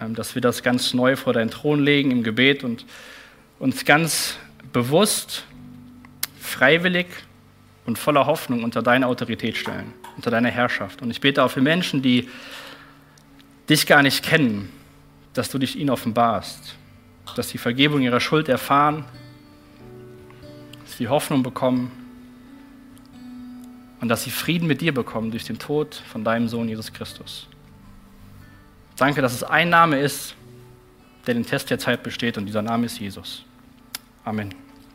ähm, 0.00 0.14
dass 0.14 0.34
wir 0.34 0.42
das 0.42 0.62
ganz 0.62 0.94
neu 0.94 1.16
vor 1.16 1.32
deinen 1.32 1.50
Thron 1.50 1.82
legen 1.82 2.10
im 2.10 2.22
Gebet 2.22 2.64
und 2.64 2.86
uns 3.58 3.84
ganz 3.84 4.36
bewusst, 4.72 5.44
freiwillig 6.40 7.06
und 7.86 7.98
voller 7.98 8.26
Hoffnung 8.26 8.64
unter 8.64 8.82
deine 8.82 9.06
Autorität 9.06 9.56
stellen, 9.56 9.92
unter 10.16 10.30
deine 10.30 10.50
Herrschaft. 10.50 11.02
Und 11.02 11.10
ich 11.10 11.20
bete 11.20 11.42
auch 11.42 11.50
für 11.50 11.60
Menschen, 11.60 12.02
die 12.02 12.28
dich 13.68 13.86
gar 13.86 14.02
nicht 14.02 14.24
kennen, 14.24 14.70
dass 15.32 15.50
du 15.50 15.58
dich 15.58 15.76
ihnen 15.76 15.90
offenbarst, 15.90 16.76
dass 17.36 17.48
sie 17.48 17.58
Vergebung 17.58 18.02
ihrer 18.02 18.20
Schuld 18.20 18.48
erfahren, 18.48 19.04
dass 20.84 20.96
sie 20.98 21.08
Hoffnung 21.08 21.42
bekommen 21.42 21.90
und 24.00 24.08
dass 24.08 24.24
sie 24.24 24.30
Frieden 24.30 24.68
mit 24.68 24.80
dir 24.80 24.92
bekommen 24.92 25.30
durch 25.30 25.44
den 25.44 25.58
Tod 25.58 25.94
von 25.94 26.24
deinem 26.24 26.48
Sohn 26.48 26.68
Jesus 26.68 26.92
Christus. 26.92 27.48
Danke, 28.96 29.22
dass 29.22 29.32
es 29.32 29.42
ein 29.42 29.70
Name 29.70 29.98
ist, 29.98 30.34
der 31.26 31.34
den 31.34 31.46
Test 31.46 31.70
der 31.70 31.78
Zeit 31.78 32.02
besteht 32.02 32.38
und 32.38 32.46
dieser 32.46 32.62
Name 32.62 32.86
ist 32.86 33.00
Jesus. 33.00 33.44
Amen. 34.24 34.63